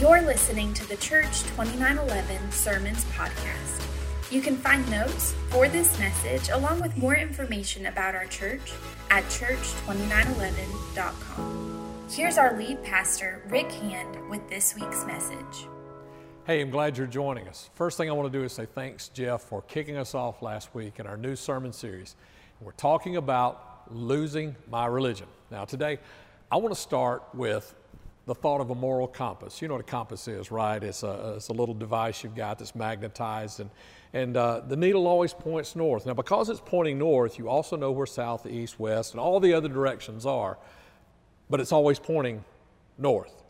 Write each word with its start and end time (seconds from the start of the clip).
You're 0.00 0.22
listening 0.22 0.72
to 0.74 0.88
the 0.88 0.96
Church 0.98 1.42
2911 1.42 2.52
Sermons 2.52 3.04
Podcast. 3.06 3.82
You 4.30 4.40
can 4.40 4.56
find 4.56 4.88
notes 4.88 5.34
for 5.50 5.68
this 5.68 5.98
message 5.98 6.50
along 6.50 6.80
with 6.80 6.96
more 6.96 7.16
information 7.16 7.86
about 7.86 8.14
our 8.14 8.26
church 8.26 8.72
at 9.10 9.24
church2911.com. 9.24 12.06
Here's 12.12 12.38
our 12.38 12.56
lead 12.56 12.80
pastor, 12.84 13.42
Rick 13.48 13.72
Hand, 13.72 14.30
with 14.30 14.48
this 14.48 14.76
week's 14.76 15.04
message. 15.04 15.66
Hey, 16.46 16.60
I'm 16.60 16.70
glad 16.70 16.96
you're 16.96 17.08
joining 17.08 17.48
us. 17.48 17.68
First 17.74 17.96
thing 17.96 18.08
I 18.08 18.12
want 18.12 18.32
to 18.32 18.38
do 18.38 18.44
is 18.44 18.52
say 18.52 18.66
thanks, 18.66 19.08
Jeff, 19.08 19.42
for 19.42 19.62
kicking 19.62 19.96
us 19.96 20.14
off 20.14 20.42
last 20.42 20.72
week 20.76 21.00
in 21.00 21.08
our 21.08 21.16
new 21.16 21.34
sermon 21.34 21.72
series. 21.72 22.14
We're 22.60 22.70
talking 22.70 23.16
about 23.16 23.92
losing 23.92 24.54
my 24.70 24.86
religion. 24.86 25.26
Now, 25.50 25.64
today, 25.64 25.98
I 26.52 26.58
want 26.58 26.72
to 26.72 26.80
start 26.80 27.24
with 27.34 27.74
the 28.28 28.34
thought 28.34 28.60
of 28.60 28.68
a 28.68 28.74
moral 28.74 29.08
compass. 29.08 29.62
You 29.62 29.68
know 29.68 29.74
what 29.74 29.80
a 29.80 29.90
compass 29.90 30.28
is, 30.28 30.50
right? 30.50 30.84
It's 30.84 31.02
a, 31.02 31.34
it's 31.36 31.48
a 31.48 31.52
little 31.54 31.74
device 31.74 32.22
you've 32.22 32.36
got 32.36 32.58
that's 32.58 32.74
magnetized, 32.74 33.60
and, 33.60 33.70
and 34.12 34.36
uh, 34.36 34.60
the 34.60 34.76
needle 34.76 35.06
always 35.06 35.32
points 35.32 35.74
north. 35.74 36.04
Now, 36.04 36.12
because 36.12 36.50
it's 36.50 36.60
pointing 36.64 36.98
north, 36.98 37.38
you 37.38 37.48
also 37.48 37.74
know 37.74 37.90
where 37.90 38.06
south, 38.06 38.46
east, 38.46 38.78
west, 38.78 39.14
and 39.14 39.20
all 39.20 39.40
the 39.40 39.54
other 39.54 39.68
directions 39.68 40.26
are, 40.26 40.58
but 41.48 41.58
it's 41.58 41.72
always 41.72 41.98
pointing 41.98 42.44
north. 42.98 43.42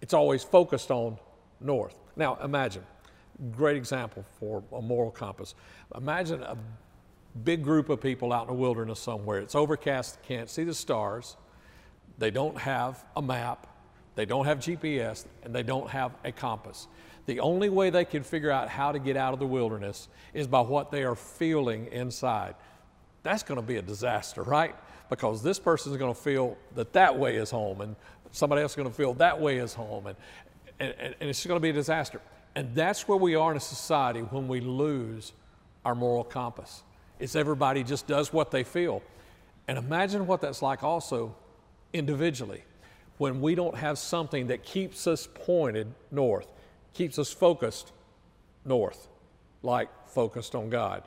It's 0.00 0.14
always 0.14 0.42
focused 0.42 0.90
on 0.90 1.18
north. 1.60 1.98
Now, 2.16 2.38
imagine, 2.42 2.84
great 3.50 3.76
example 3.76 4.24
for 4.40 4.64
a 4.72 4.80
moral 4.80 5.10
compass. 5.10 5.54
Imagine 5.94 6.42
a 6.42 6.56
big 7.44 7.62
group 7.62 7.90
of 7.90 8.00
people 8.00 8.32
out 8.32 8.48
in 8.48 8.54
the 8.54 8.60
wilderness 8.60 8.98
somewhere. 8.98 9.40
It's 9.40 9.54
overcast, 9.54 10.22
can't 10.22 10.48
see 10.48 10.64
the 10.64 10.74
stars. 10.74 11.36
They 12.16 12.30
don't 12.30 12.56
have 12.56 13.04
a 13.14 13.20
map. 13.20 13.66
They 14.14 14.24
don't 14.24 14.44
have 14.44 14.58
GPS 14.58 15.26
and 15.42 15.54
they 15.54 15.62
don't 15.62 15.88
have 15.88 16.12
a 16.24 16.32
compass. 16.32 16.86
The 17.26 17.40
only 17.40 17.68
way 17.68 17.90
they 17.90 18.04
can 18.04 18.22
figure 18.22 18.50
out 18.50 18.68
how 18.68 18.92
to 18.92 18.98
get 18.98 19.16
out 19.16 19.32
of 19.32 19.38
the 19.38 19.46
wilderness 19.46 20.08
is 20.34 20.46
by 20.46 20.60
what 20.60 20.90
they 20.90 21.04
are 21.04 21.14
feeling 21.14 21.86
inside. 21.92 22.54
That's 23.22 23.42
going 23.42 23.60
to 23.60 23.66
be 23.66 23.76
a 23.76 23.82
disaster, 23.82 24.42
right? 24.42 24.74
Because 25.08 25.42
this 25.42 25.58
person 25.58 25.92
is 25.92 25.98
going 25.98 26.12
to 26.12 26.20
feel 26.20 26.56
that 26.74 26.92
that 26.94 27.16
way 27.16 27.36
is 27.36 27.50
home, 27.50 27.80
and 27.80 27.94
somebody 28.32 28.62
else 28.62 28.72
is 28.72 28.76
going 28.76 28.88
to 28.88 28.94
feel 28.94 29.14
that 29.14 29.40
way 29.40 29.58
is 29.58 29.72
home, 29.72 30.08
and, 30.08 30.16
and, 30.80 30.94
and 31.20 31.30
it's 31.30 31.46
going 31.46 31.58
to 31.58 31.62
be 31.62 31.70
a 31.70 31.74
disaster. 31.74 32.20
And 32.54 32.74
that's 32.74 33.06
where 33.06 33.18
we 33.18 33.36
are 33.36 33.52
in 33.52 33.56
a 33.56 33.60
society 33.60 34.20
when 34.20 34.48
we 34.48 34.60
lose 34.60 35.32
our 35.84 35.94
moral 35.94 36.24
compass. 36.24 36.82
It's 37.20 37.36
everybody 37.36 37.84
just 37.84 38.08
does 38.08 38.32
what 38.32 38.50
they 38.50 38.64
feel. 38.64 39.02
And 39.68 39.78
imagine 39.78 40.26
what 40.26 40.40
that's 40.40 40.60
like 40.60 40.82
also 40.82 41.36
individually 41.92 42.64
when 43.22 43.40
we 43.40 43.54
don't 43.54 43.76
have 43.76 43.98
something 43.98 44.48
that 44.48 44.64
keeps 44.64 45.06
us 45.06 45.28
pointed 45.32 45.86
north, 46.10 46.48
keeps 46.92 47.20
us 47.20 47.32
focused 47.32 47.92
north, 48.64 49.06
like 49.62 49.88
focused 50.08 50.56
on 50.56 50.68
God. 50.68 51.04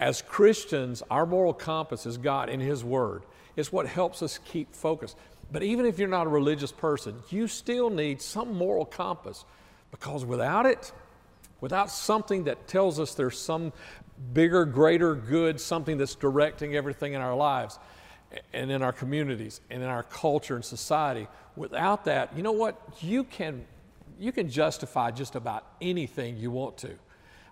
As 0.00 0.22
Christians, 0.22 1.02
our 1.10 1.26
moral 1.26 1.52
compass 1.52 2.06
is 2.06 2.16
God 2.16 2.48
in 2.48 2.60
His 2.60 2.82
Word. 2.82 3.24
It's 3.56 3.70
what 3.70 3.86
helps 3.86 4.22
us 4.22 4.38
keep 4.46 4.74
focused. 4.74 5.18
But 5.52 5.62
even 5.62 5.84
if 5.84 5.98
you're 5.98 6.08
not 6.08 6.26
a 6.26 6.30
religious 6.30 6.72
person, 6.72 7.14
you 7.28 7.46
still 7.46 7.90
need 7.90 8.22
some 8.22 8.54
moral 8.54 8.86
compass 8.86 9.44
because 9.90 10.24
without 10.24 10.64
it, 10.64 10.92
without 11.60 11.90
something 11.90 12.44
that 12.44 12.66
tells 12.66 12.98
us 12.98 13.14
there's 13.14 13.38
some 13.38 13.70
bigger, 14.32 14.64
greater 14.64 15.14
good, 15.14 15.60
something 15.60 15.98
that's 15.98 16.14
directing 16.14 16.74
everything 16.74 17.12
in 17.12 17.20
our 17.20 17.36
lives, 17.36 17.78
and 18.52 18.70
in 18.70 18.82
our 18.82 18.92
communities 18.92 19.60
and 19.70 19.82
in 19.82 19.88
our 19.88 20.02
culture 20.02 20.54
and 20.54 20.64
society. 20.64 21.26
Without 21.56 22.04
that, 22.06 22.36
you 22.36 22.42
know 22.42 22.52
what? 22.52 22.80
You 23.00 23.24
can, 23.24 23.64
you 24.18 24.32
can 24.32 24.48
justify 24.48 25.10
just 25.10 25.34
about 25.34 25.64
anything 25.80 26.36
you 26.36 26.50
want 26.50 26.78
to. 26.78 26.90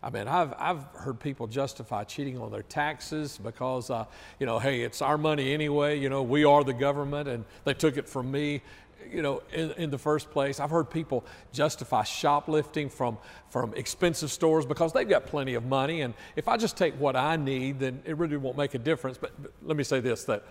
I 0.04 0.10
mean, 0.10 0.26
I've, 0.26 0.52
I've 0.58 0.82
heard 0.94 1.20
people 1.20 1.46
justify 1.46 2.02
cheating 2.02 2.36
on 2.36 2.50
their 2.50 2.64
taxes 2.64 3.38
because, 3.38 3.88
uh, 3.88 4.06
you 4.40 4.46
know, 4.46 4.58
hey, 4.58 4.80
it's 4.80 5.00
our 5.00 5.16
money 5.16 5.52
anyway. 5.52 5.98
You 6.00 6.08
know, 6.08 6.24
we 6.24 6.44
are 6.44 6.64
the 6.64 6.72
government 6.72 7.28
and 7.28 7.44
they 7.64 7.74
took 7.74 7.96
it 7.96 8.08
from 8.08 8.30
me 8.30 8.62
you 9.10 9.22
know, 9.22 9.42
in, 9.52 9.70
in, 9.72 9.90
the 9.90 9.98
first 9.98 10.30
place. 10.30 10.60
I've 10.60 10.70
heard 10.70 10.90
people 10.90 11.24
justify 11.52 12.02
shoplifting 12.04 12.88
from, 12.88 13.18
from 13.50 13.74
expensive 13.74 14.30
stores 14.30 14.64
because 14.64 14.92
they've 14.92 15.08
got 15.08 15.26
plenty 15.26 15.54
of 15.54 15.64
money. 15.64 16.02
And 16.02 16.14
if 16.36 16.48
I 16.48 16.56
just 16.56 16.76
take 16.76 16.94
what 16.94 17.16
I 17.16 17.36
need, 17.36 17.80
then 17.80 18.02
it 18.04 18.16
really 18.16 18.36
won't 18.36 18.56
make 18.56 18.74
a 18.74 18.78
difference. 18.78 19.18
But, 19.18 19.32
but 19.42 19.52
let 19.62 19.76
me 19.76 19.84
say 19.84 20.00
this 20.00 20.24
that 20.24 20.44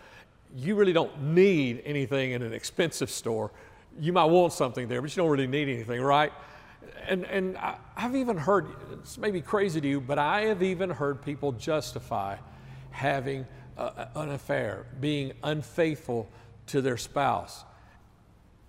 you 0.56 0.76
really 0.76 0.94
don't 0.94 1.22
need 1.22 1.82
anything 1.86 2.32
in 2.32 2.42
an 2.42 2.54
expensive 2.54 3.10
store. 3.10 3.52
You 4.00 4.14
might 4.14 4.26
want 4.26 4.54
something 4.54 4.88
there, 4.88 5.02
but 5.02 5.16
you 5.16 5.22
don't 5.22 5.30
really 5.30 5.48
need 5.48 5.70
anything, 5.70 6.02
right? 6.02 6.32
And, 7.08 7.26
and 7.26 7.58
I, 7.58 7.78
I've 7.96 8.16
even 8.16 8.38
heard, 8.38 8.68
it's 8.94 9.18
maybe 9.18 9.42
crazy 9.42 9.82
to 9.82 9.88
you, 9.88 10.02
but 10.02 10.18
I 10.18 10.42
have 10.46 10.64
even 10.64 10.90
heard 10.90 11.22
people 11.22 11.52
justify 11.52 12.38
having 12.92 13.46
a, 13.78 14.08
an 14.16 14.32
affair, 14.32 14.86
being 15.00 15.34
unfaithful 15.44 16.30
to 16.68 16.82
their 16.82 16.98
spouse. 16.98 17.64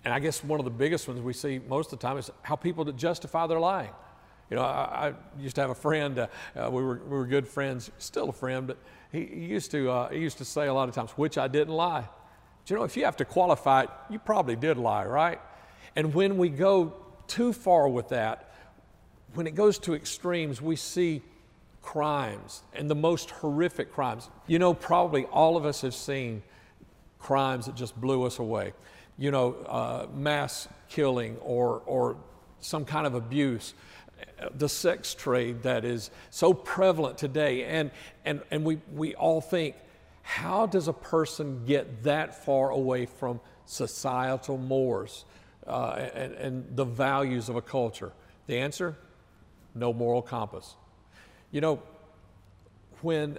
And 0.05 0.13
I 0.13 0.19
guess 0.19 0.43
one 0.43 0.59
of 0.59 0.65
the 0.65 0.71
biggest 0.71 1.07
ones 1.07 1.21
we 1.21 1.33
see 1.33 1.61
most 1.69 1.93
of 1.93 1.99
the 1.99 2.07
time 2.07 2.19
is 2.19 2.31
how 2.43 2.57
people 2.57 2.85
justify 2.93 3.47
their 3.47 3.61
lying. 3.61 3.91
You 4.51 4.57
know, 4.57 4.63
I, 4.63 5.09
I 5.09 5.15
used 5.41 5.55
to 5.55 5.61
have 5.61 5.71
a 5.71 5.75
friend, 5.75 6.19
uh, 6.19 6.27
uh, 6.57 6.71
we, 6.71 6.83
were, 6.83 7.01
we 7.05 7.17
were 7.17 7.27
good 7.27 7.49
friends, 7.49 7.91
still 7.99 8.29
a 8.29 8.33
friend, 8.33 8.67
but 8.67 8.77
he, 9.13 9.21
used 9.25 9.71
to, 9.73 9.91
uh, 9.91 10.09
he 10.09 10.19
used 10.19 10.39
to 10.39 10.45
say 10.45 10.67
a 10.67 10.75
lot 10.75 10.89
of 10.89 10.95
times, 10.95 11.11
which 11.13 11.37
I 11.37 11.47
didn't 11.47 11.75
lie. 11.75 12.09
But 12.63 12.71
you 12.71 12.77
know, 12.77 12.85
if 12.85 12.97
you 12.97 13.05
have 13.05 13.17
to 13.19 13.25
qualify 13.25 13.83
it, 13.83 13.91
you 14.09 14.19
probably 14.19 14.57
did 14.57 14.79
lie, 14.79 15.05
right? 15.05 15.41
And 15.95 16.15
when 16.15 16.39
we 16.39 16.49
go 16.49 16.95
too 17.27 17.53
far 17.53 17.89
with 17.89 18.09
that, 18.09 18.55
when 19.35 19.47
it 19.47 19.55
goes 19.55 19.79
to 19.81 19.95
extremes, 19.95 20.63
we 20.63 20.77
see 20.77 21.23
crimes 21.83 22.63
and 22.73 22.89
the 22.89 22.95
most 22.95 23.31
horrific 23.31 23.93
crimes. 23.93 24.31
You 24.47 24.59
know, 24.59 24.73
probably 24.73 25.25
all 25.27 25.57
of 25.57 25.67
us 25.67 25.83
have 25.83 25.95
seen 25.95 26.43
crimes 27.19 27.67
that 27.67 27.75
just 27.75 28.01
blew 28.01 28.25
us 28.25 28.39
away. 28.39 28.73
You 29.19 29.31
know, 29.31 29.55
uh, 29.67 30.07
mass 30.15 30.69
killing 30.89 31.37
or, 31.39 31.83
or 31.87 32.17
some 32.61 32.85
kind 32.85 33.07
of 33.07 33.15
abuse 33.15 33.75
the 34.55 34.69
sex 34.69 35.15
trade 35.15 35.63
that 35.63 35.85
is 35.85 36.11
so 36.31 36.53
prevalent 36.53 37.19
today. 37.19 37.65
And, 37.65 37.91
and, 38.25 38.43
and 38.51 38.65
we, 38.65 38.81
we 38.93 39.15
all 39.15 39.41
think, 39.41 39.77
how 40.23 40.67
does 40.67 40.89
a 40.89 40.93
person 40.93 41.65
get 41.67 42.05
that 42.05 42.45
far 42.45 42.71
away 42.71 43.07
from 43.07 43.41
societal 43.67 44.59
mores 44.59 45.25
uh, 45.67 46.09
and, 46.15 46.33
and 46.35 46.77
the 46.77 46.85
values 46.85 47.49
of 47.49 47.57
a 47.57 47.63
culture? 47.63 48.13
The 48.47 48.59
answer 48.59 48.97
no 49.75 49.93
moral 49.93 50.23
compass. 50.23 50.75
You 51.51 51.61
know, 51.61 51.83
when 53.01 53.39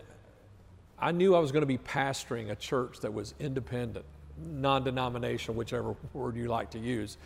I 1.00 1.12
knew 1.12 1.36
I 1.36 1.40
was 1.40 1.52
going 1.52 1.62
to 1.62 1.68
be 1.68 1.78
pastoring 1.78 2.52
a 2.52 2.56
church 2.56 3.00
that 3.02 3.14
was 3.14 3.34
independent, 3.40 4.06
non 4.38 4.84
denominational, 4.84 5.58
whichever 5.58 5.96
word 6.14 6.36
you 6.36 6.48
like 6.48 6.72
to 6.72 6.80
use, 6.80 7.18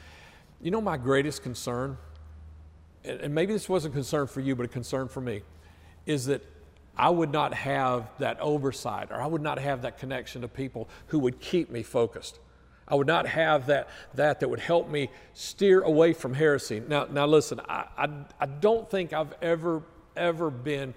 you 0.61 0.71
know, 0.71 0.81
my 0.81 0.97
greatest 0.97 1.43
concern 1.43 1.97
and 3.03 3.33
maybe 3.33 3.53
this 3.53 3.69
wasn't 3.69 3.93
a 3.93 3.97
concern 3.97 4.27
for 4.27 4.41
you, 4.41 4.55
but 4.55 4.65
a 4.65 4.69
concern 4.69 5.07
for 5.07 5.21
me, 5.21 5.41
is 6.05 6.25
that 6.25 6.43
I 6.97 7.09
would 7.09 7.31
not 7.31 7.53
have 7.53 8.09
that 8.17 8.39
oversight 8.39 9.11
or 9.11 9.21
I 9.21 9.27
would 9.27 9.41
not 9.41 9.59
have 9.59 9.83
that 9.83 9.99
connection 9.99 10.41
to 10.41 10.47
people 10.47 10.89
who 11.07 11.19
would 11.19 11.39
keep 11.39 11.69
me 11.69 11.83
focused. 11.83 12.39
I 12.87 12.95
would 12.95 13.07
not 13.07 13.27
have 13.27 13.67
that 13.67 13.89
that, 14.15 14.39
that 14.39 14.49
would 14.49 14.61
help 14.61 14.89
me 14.89 15.09
steer 15.33 15.81
away 15.81 16.13
from 16.13 16.33
heresy. 16.33 16.81
Now, 16.87 17.05
now 17.05 17.25
listen, 17.25 17.59
I, 17.67 17.85
I, 17.97 18.09
I 18.39 18.45
don't 18.45 18.89
think 18.89 19.13
I've 19.13 19.33
ever, 19.41 19.83
ever 20.15 20.49
been 20.49 20.93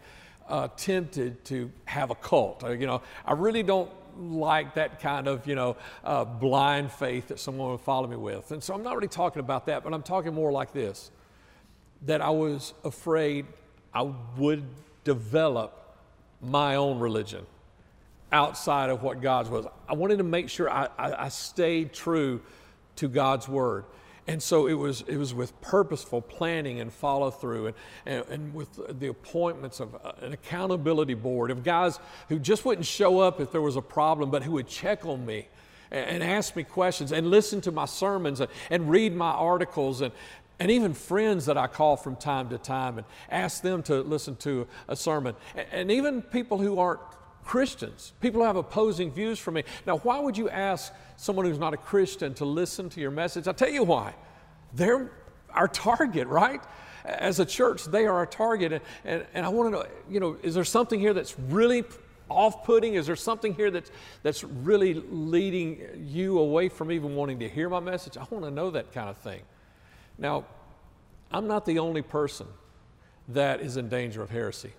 uh, 0.48 0.68
tempted 0.76 1.44
to 1.46 1.70
have 1.84 2.10
a 2.10 2.14
cult. 2.14 2.64
Uh, 2.64 2.70
you 2.70 2.86
know, 2.86 3.02
I 3.26 3.32
really 3.32 3.62
don't 3.62 3.90
like 4.18 4.74
that 4.74 5.00
kind 5.00 5.28
of, 5.28 5.46
you 5.46 5.54
know, 5.54 5.76
uh, 6.04 6.24
blind 6.24 6.92
faith 6.92 7.28
that 7.28 7.38
someone 7.38 7.70
would 7.70 7.80
follow 7.80 8.06
me 8.06 8.16
with. 8.16 8.50
And 8.52 8.62
so 8.62 8.74
I'm 8.74 8.82
not 8.82 8.94
really 8.94 9.08
talking 9.08 9.40
about 9.40 9.66
that, 9.66 9.84
but 9.84 9.92
I'm 9.92 10.02
talking 10.02 10.32
more 10.32 10.52
like 10.52 10.72
this 10.72 11.10
that 12.02 12.20
I 12.20 12.30
was 12.30 12.74
afraid 12.84 13.46
I 13.92 14.10
would 14.36 14.64
develop 15.04 15.96
my 16.40 16.76
own 16.76 16.98
religion 16.98 17.46
outside 18.32 18.90
of 18.90 19.02
what 19.02 19.20
God's 19.20 19.50
was. 19.50 19.66
I 19.88 19.94
wanted 19.94 20.18
to 20.18 20.24
make 20.24 20.48
sure 20.48 20.70
I, 20.70 20.88
I, 20.98 21.24
I 21.24 21.28
stayed 21.28 21.92
true 21.92 22.40
to 22.96 23.08
God's 23.08 23.48
word. 23.48 23.84
And 24.26 24.40
so 24.40 24.68
it 24.68 24.74
was, 24.74 25.02
it 25.08 25.16
was 25.16 25.34
with 25.34 25.58
purposeful 25.60 26.22
planning 26.22 26.80
and 26.80 26.92
follow 26.92 27.30
through, 27.30 27.68
and, 27.68 27.76
and, 28.06 28.24
and, 28.28 28.54
with 28.54 29.00
the 29.00 29.08
appointments 29.08 29.80
of 29.80 29.94
uh, 29.94 30.12
an 30.20 30.32
accountability 30.32 31.14
board 31.14 31.50
of 31.50 31.64
guys 31.64 31.98
who 32.28 32.38
just 32.38 32.64
wouldn't 32.64 32.86
show 32.86 33.18
up 33.18 33.40
if 33.40 33.50
there 33.50 33.62
was 33.62 33.74
a 33.74 33.82
problem, 33.82 34.30
but 34.30 34.44
who 34.44 34.52
would 34.52 34.68
check 34.68 35.04
on 35.04 35.26
me 35.26 35.48
and, 35.90 36.22
ask 36.22 36.54
me 36.54 36.62
questions 36.62 37.10
and 37.10 37.28
listen 37.30 37.60
to 37.62 37.72
my 37.72 37.84
sermons 37.84 38.40
and 38.70 38.90
read 38.90 39.14
my 39.14 39.30
articles 39.30 40.00
and, 40.00 40.12
and 40.60 40.70
even 40.70 40.92
friends 40.92 41.46
that 41.46 41.56
I 41.56 41.66
call 41.66 41.96
from 41.96 42.14
time 42.14 42.50
to 42.50 42.58
time 42.58 42.98
and 42.98 43.06
ask 43.30 43.62
them 43.62 43.82
to 43.84 44.02
listen 44.02 44.36
to 44.36 44.68
a 44.86 44.94
sermon, 44.94 45.34
and 45.72 45.90
even 45.90 46.20
people 46.20 46.58
who 46.58 46.78
aren't 46.78 47.00
Christians, 47.44 48.12
people 48.20 48.42
who 48.42 48.46
have 48.46 48.56
opposing 48.56 49.10
views 49.10 49.38
from 49.38 49.54
me. 49.54 49.64
Now, 49.86 49.96
why 49.98 50.20
would 50.20 50.36
you 50.36 50.50
ask 50.50 50.92
someone 51.16 51.46
who's 51.46 51.58
not 51.58 51.72
a 51.72 51.78
Christian 51.78 52.34
to 52.34 52.44
listen 52.44 52.90
to 52.90 53.00
your 53.00 53.10
message? 53.10 53.48
I'll 53.48 53.54
tell 53.54 53.70
you 53.70 53.82
why. 53.82 54.14
They're 54.74 55.10
our 55.52 55.66
target, 55.66 56.28
right? 56.28 56.60
As 57.04 57.40
a 57.40 57.46
church, 57.46 57.86
they 57.86 58.06
are 58.06 58.14
our 58.14 58.26
target. 58.26 58.72
And, 58.72 58.82
and, 59.04 59.26
and 59.32 59.46
I 59.46 59.48
want 59.48 59.72
to 59.72 59.78
know, 59.78 59.86
you 60.08 60.20
know, 60.20 60.36
is 60.42 60.54
there 60.54 60.64
something 60.64 61.00
here 61.00 61.14
that's 61.14 61.36
really 61.38 61.84
off 62.28 62.64
putting? 62.64 62.94
Is 62.94 63.06
there 63.06 63.16
something 63.16 63.54
here 63.54 63.70
that's, 63.70 63.90
that's 64.22 64.44
really 64.44 64.94
leading 64.94 65.80
you 66.04 66.38
away 66.38 66.68
from 66.68 66.92
even 66.92 67.16
wanting 67.16 67.40
to 67.40 67.48
hear 67.48 67.68
my 67.68 67.80
message? 67.80 68.16
I 68.18 68.26
want 68.30 68.44
to 68.44 68.50
know 68.50 68.70
that 68.70 68.92
kind 68.92 69.08
of 69.08 69.16
thing. 69.16 69.40
Now, 70.20 70.44
I'm 71.32 71.48
not 71.48 71.64
the 71.64 71.78
only 71.78 72.02
person 72.02 72.46
that 73.28 73.60
is 73.60 73.76
in 73.76 73.88
danger 73.88 74.22
of 74.22 74.30
heresy. 74.30 74.72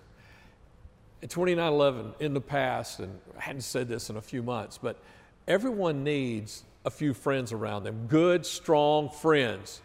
In 1.20 1.28
2911, 1.28 2.14
in 2.20 2.32
the 2.32 2.40
past, 2.40 3.00
and 3.00 3.18
I 3.36 3.42
hadn't 3.42 3.62
said 3.62 3.88
this 3.88 4.08
in 4.08 4.16
a 4.16 4.20
few 4.22 4.42
months, 4.42 4.78
but 4.78 4.96
everyone 5.46 6.04
needs 6.04 6.64
a 6.84 6.90
few 6.90 7.14
friends 7.14 7.52
around 7.52 7.84
them, 7.84 8.06
good, 8.08 8.46
strong 8.46 9.08
friends 9.08 9.80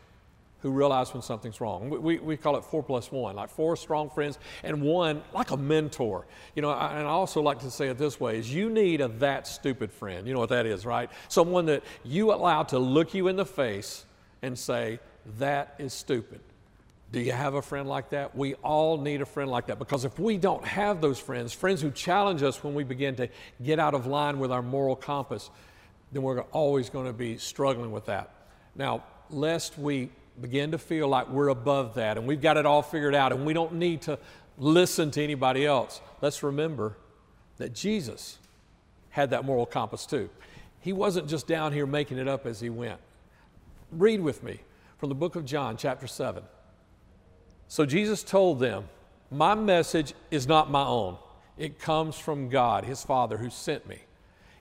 who 0.62 0.72
realize 0.72 1.14
when 1.14 1.22
something's 1.22 1.62
wrong. 1.62 1.90
We, 1.90 1.98
we, 2.00 2.20
we, 2.20 2.38
call 2.38 2.58
it 2.58 2.64
four 2.64 2.82
plus 2.82 3.12
one, 3.12 3.36
like 3.36 3.50
four 3.50 3.76
strong 3.76 4.10
friends 4.10 4.40
and 4.64 4.82
one 4.82 5.22
like 5.32 5.52
a 5.52 5.58
mentor. 5.58 6.26
You 6.56 6.64
know, 6.64 6.72
I, 6.72 6.98
and 6.98 7.08
I 7.08 7.12
also 7.12 7.42
like 7.42 7.60
to 7.60 7.70
say 7.70 7.88
it 7.90 8.00
this 8.00 8.20
way 8.20 8.40
is 8.40 8.52
you 8.52 8.70
need 8.70 9.02
a 9.02 9.08
that 9.08 9.46
stupid 9.46 9.92
friend. 9.92 10.28
You 10.28 10.34
know 10.34 10.40
what 10.40 10.50
that 10.50 10.66
is, 10.66 10.84
right? 10.86 11.12
Someone 11.28 11.68
that 11.68 11.84
you 12.04 12.34
allow 12.34 12.64
to 12.64 12.80
look 12.80 13.14
you 13.14 13.28
in 13.28 13.36
the 13.36 13.46
face 13.46 14.06
and 14.42 14.58
say, 14.58 15.00
that 15.40 15.76
is 15.78 15.94
stupid. 15.94 16.40
Do 17.12 17.22
you 17.22 17.32
have 17.32 17.54
a 17.54 17.62
friend 17.62 17.88
like 17.88 18.10
that? 18.10 18.36
We 18.36 18.56
all 18.56 18.98
need 18.98 19.22
a 19.22 19.26
friend 19.26 19.50
like 19.50 19.68
that 19.68 19.80
because 19.80 20.04
if 20.04 20.20
we 20.20 20.38
don't 20.38 20.66
have 20.66 21.00
those 21.00 21.20
friends, 21.20 21.54
friends 21.54 21.82
who 21.82 21.90
challenge 21.90 22.44
us 22.44 22.64
when 22.64 22.74
we 22.74 22.84
begin 22.84 23.16
to 23.16 23.30
get 23.64 23.80
out 23.80 23.94
of 23.94 24.08
line 24.08 24.40
with 24.40 24.52
our 24.52 24.62
moral 24.62 24.96
compass, 24.96 25.50
then 26.12 26.22
we're 26.22 26.42
always 26.52 26.90
going 26.90 27.06
to 27.06 27.14
be 27.14 27.38
struggling 27.38 27.92
with 27.92 28.06
that. 28.06 28.32
Now, 28.76 29.04
lest 29.30 29.78
we 29.78 30.10
begin 30.40 30.72
to 30.72 30.78
feel 30.78 31.08
like 31.08 31.30
we're 31.30 31.48
above 31.48 31.96
that 31.96 32.18
and 32.18 32.28
we've 32.28 32.42
got 32.42 32.58
it 32.58 32.66
all 32.66 32.82
figured 32.82 33.16
out 33.16 33.32
and 33.32 33.46
we 33.46 33.54
don't 33.54 33.74
need 33.74 34.02
to 34.04 34.20
listen 34.58 35.10
to 35.12 35.24
anybody 35.24 35.66
else, 35.66 36.02
let's 36.22 36.44
remember 36.44 36.98
that 37.58 37.74
Jesus 37.74 38.38
had 39.10 39.30
that 39.30 39.46
moral 39.46 39.66
compass 39.66 40.06
too. 40.06 40.30
He 40.82 40.94
wasn't 40.94 41.28
just 41.28 41.48
down 41.48 41.72
here 41.72 41.86
making 41.86 42.18
it 42.18 42.28
up 42.28 42.46
as 42.46 42.60
he 42.60 42.70
went. 42.70 43.00
Read 43.92 44.20
with 44.20 44.44
me 44.44 44.60
from 44.98 45.10
the 45.10 45.16
book 45.16 45.36
of 45.36 45.46
John, 45.46 45.78
chapter 45.78 46.08
7. 46.08 46.44
So 47.68 47.86
Jesus 47.86 48.24
told 48.24 48.60
them, 48.60 48.86
My 49.30 49.56
message 49.56 50.14
is 50.32 50.48
not 50.48 50.72
my 50.72 50.86
own, 50.86 51.18
it 51.58 51.80
comes 51.80 52.18
from 52.18 52.50
God, 52.50 52.84
his 52.84 53.04
Father, 53.04 53.38
who 53.38 53.50
sent 53.50 53.88
me. 53.88 54.00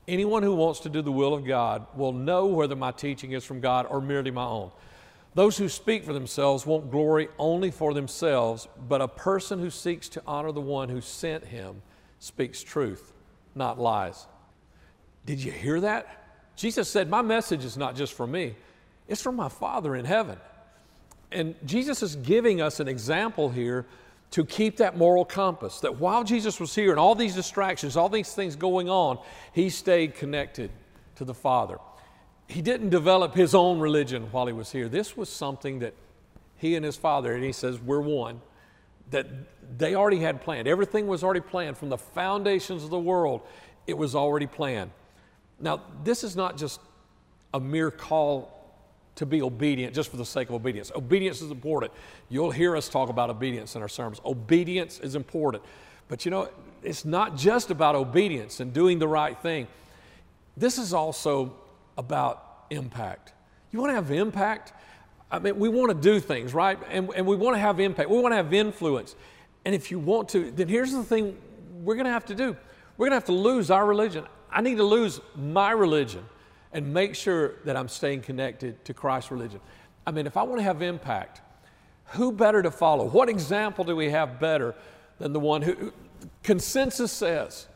Anyone 0.08 0.42
who 0.42 0.54
wants 0.54 0.80
to 0.80 0.88
do 0.88 1.02
the 1.02 1.10
will 1.10 1.34
of 1.34 1.44
God 1.44 1.86
will 1.94 2.12
know 2.12 2.46
whether 2.46 2.76
my 2.76 2.92
teaching 2.92 3.32
is 3.32 3.44
from 3.44 3.60
God 3.60 3.86
or 3.90 4.00
merely 4.00 4.30
my 4.30 4.44
own. 4.44 4.70
Those 5.34 5.58
who 5.58 5.68
speak 5.68 6.04
for 6.04 6.12
themselves 6.12 6.64
won't 6.64 6.90
glory 6.90 7.28
only 7.38 7.70
for 7.70 7.92
themselves, 7.92 8.68
but 8.88 9.02
a 9.02 9.08
person 9.08 9.58
who 9.58 9.68
seeks 9.68 10.08
to 10.10 10.22
honor 10.26 10.52
the 10.52 10.60
one 10.60 10.88
who 10.88 11.00
sent 11.00 11.44
him 11.44 11.82
speaks 12.20 12.62
truth, 12.62 13.12
not 13.54 13.78
lies. 13.78 14.26
Did 15.26 15.42
you 15.42 15.52
hear 15.52 15.80
that? 15.80 16.52
Jesus 16.56 16.88
said, 16.88 17.10
My 17.10 17.20
message 17.20 17.64
is 17.64 17.76
not 17.76 17.96
just 17.96 18.14
for 18.14 18.26
me, 18.26 18.54
it's 19.08 19.22
from 19.22 19.36
my 19.36 19.48
Father 19.48 19.94
in 19.94 20.04
heaven. 20.04 20.38
And 21.32 21.54
Jesus 21.64 22.02
is 22.02 22.16
giving 22.16 22.60
us 22.60 22.80
an 22.80 22.88
example 22.88 23.50
here 23.50 23.86
to 24.32 24.44
keep 24.44 24.78
that 24.78 24.96
moral 24.96 25.24
compass. 25.24 25.80
That 25.80 25.98
while 25.98 26.24
Jesus 26.24 26.58
was 26.60 26.74
here 26.74 26.90
and 26.90 27.00
all 27.00 27.14
these 27.14 27.34
distractions, 27.34 27.96
all 27.96 28.08
these 28.08 28.32
things 28.32 28.56
going 28.56 28.88
on, 28.88 29.18
he 29.52 29.70
stayed 29.70 30.14
connected 30.14 30.70
to 31.16 31.24
the 31.24 31.34
Father. 31.34 31.78
He 32.48 32.62
didn't 32.62 32.90
develop 32.90 33.34
his 33.34 33.54
own 33.54 33.80
religion 33.80 34.28
while 34.30 34.46
he 34.46 34.52
was 34.52 34.70
here. 34.70 34.88
This 34.88 35.16
was 35.16 35.28
something 35.28 35.80
that 35.80 35.94
he 36.58 36.74
and 36.74 36.84
his 36.84 36.96
Father, 36.96 37.34
and 37.34 37.44
he 37.44 37.52
says, 37.52 37.80
We're 37.80 38.00
one, 38.00 38.40
that 39.10 39.26
they 39.78 39.94
already 39.94 40.20
had 40.20 40.40
planned. 40.40 40.68
Everything 40.68 41.06
was 41.06 41.22
already 41.22 41.40
planned 41.40 41.76
from 41.76 41.88
the 41.88 41.98
foundations 41.98 42.84
of 42.84 42.90
the 42.90 42.98
world, 42.98 43.42
it 43.86 43.96
was 43.96 44.14
already 44.14 44.46
planned. 44.46 44.90
Now, 45.58 45.82
this 46.04 46.22
is 46.22 46.36
not 46.36 46.56
just 46.56 46.80
a 47.54 47.60
mere 47.60 47.90
call 47.90 48.55
to 49.16 49.26
be 49.26 49.42
obedient 49.42 49.94
just 49.94 50.10
for 50.10 50.16
the 50.16 50.24
sake 50.24 50.48
of 50.48 50.54
obedience. 50.54 50.92
Obedience 50.94 51.42
is 51.42 51.50
important. 51.50 51.92
You'll 52.28 52.50
hear 52.50 52.76
us 52.76 52.88
talk 52.88 53.08
about 53.08 53.30
obedience 53.30 53.74
in 53.74 53.82
our 53.82 53.88
sermons. 53.88 54.20
Obedience 54.24 55.00
is 55.00 55.14
important. 55.14 55.64
But 56.08 56.24
you 56.24 56.30
know, 56.30 56.48
it's 56.82 57.04
not 57.04 57.36
just 57.36 57.70
about 57.70 57.94
obedience 57.94 58.60
and 58.60 58.72
doing 58.72 58.98
the 58.98 59.08
right 59.08 59.36
thing. 59.36 59.66
This 60.56 60.78
is 60.78 60.92
also 60.94 61.56
about 61.98 62.66
impact. 62.70 63.32
You 63.72 63.80
want 63.80 63.90
to 63.90 63.94
have 63.94 64.10
impact? 64.10 64.72
I 65.30 65.38
mean, 65.38 65.58
we 65.58 65.68
want 65.68 65.90
to 65.90 65.94
do 65.94 66.20
things, 66.20 66.54
right? 66.54 66.78
And, 66.90 67.10
and 67.16 67.26
we 67.26 67.36
want 67.36 67.56
to 67.56 67.60
have 67.60 67.80
impact. 67.80 68.08
We 68.08 68.18
want 68.18 68.32
to 68.32 68.36
have 68.36 68.52
influence. 68.54 69.16
And 69.64 69.74
if 69.74 69.90
you 69.90 69.98
want 69.98 70.28
to, 70.30 70.50
then 70.50 70.68
here's 70.68 70.92
the 70.92 71.02
thing 71.02 71.36
we're 71.82 71.96
going 71.96 72.06
to 72.06 72.12
have 72.12 72.26
to 72.26 72.34
do 72.34 72.56
we're 72.96 73.06
going 73.08 73.12
to 73.12 73.16
have 73.16 73.24
to 73.26 73.32
lose 73.32 73.70
our 73.70 73.86
religion. 73.86 74.24
I 74.50 74.60
need 74.60 74.76
to 74.76 74.84
lose 74.84 75.20
my 75.34 75.70
religion 75.72 76.24
and 76.76 76.92
make 76.92 77.14
sure 77.14 77.54
that 77.64 77.74
I'm 77.74 77.88
staying 77.88 78.20
connected 78.20 78.84
to 78.84 78.92
Christ's 78.92 79.30
religion. 79.30 79.60
I 80.06 80.10
mean, 80.10 80.26
if 80.26 80.36
I 80.36 80.42
want 80.42 80.58
to 80.58 80.62
have 80.62 80.82
impact, 80.82 81.40
who 82.08 82.30
better 82.30 82.62
to 82.62 82.70
follow? 82.70 83.08
What 83.08 83.30
example 83.30 83.82
do 83.82 83.96
we 83.96 84.10
have 84.10 84.38
better 84.38 84.74
than 85.18 85.32
the 85.32 85.40
one 85.40 85.62
who, 85.62 85.94
consensus 86.42 87.10
says, 87.10 87.66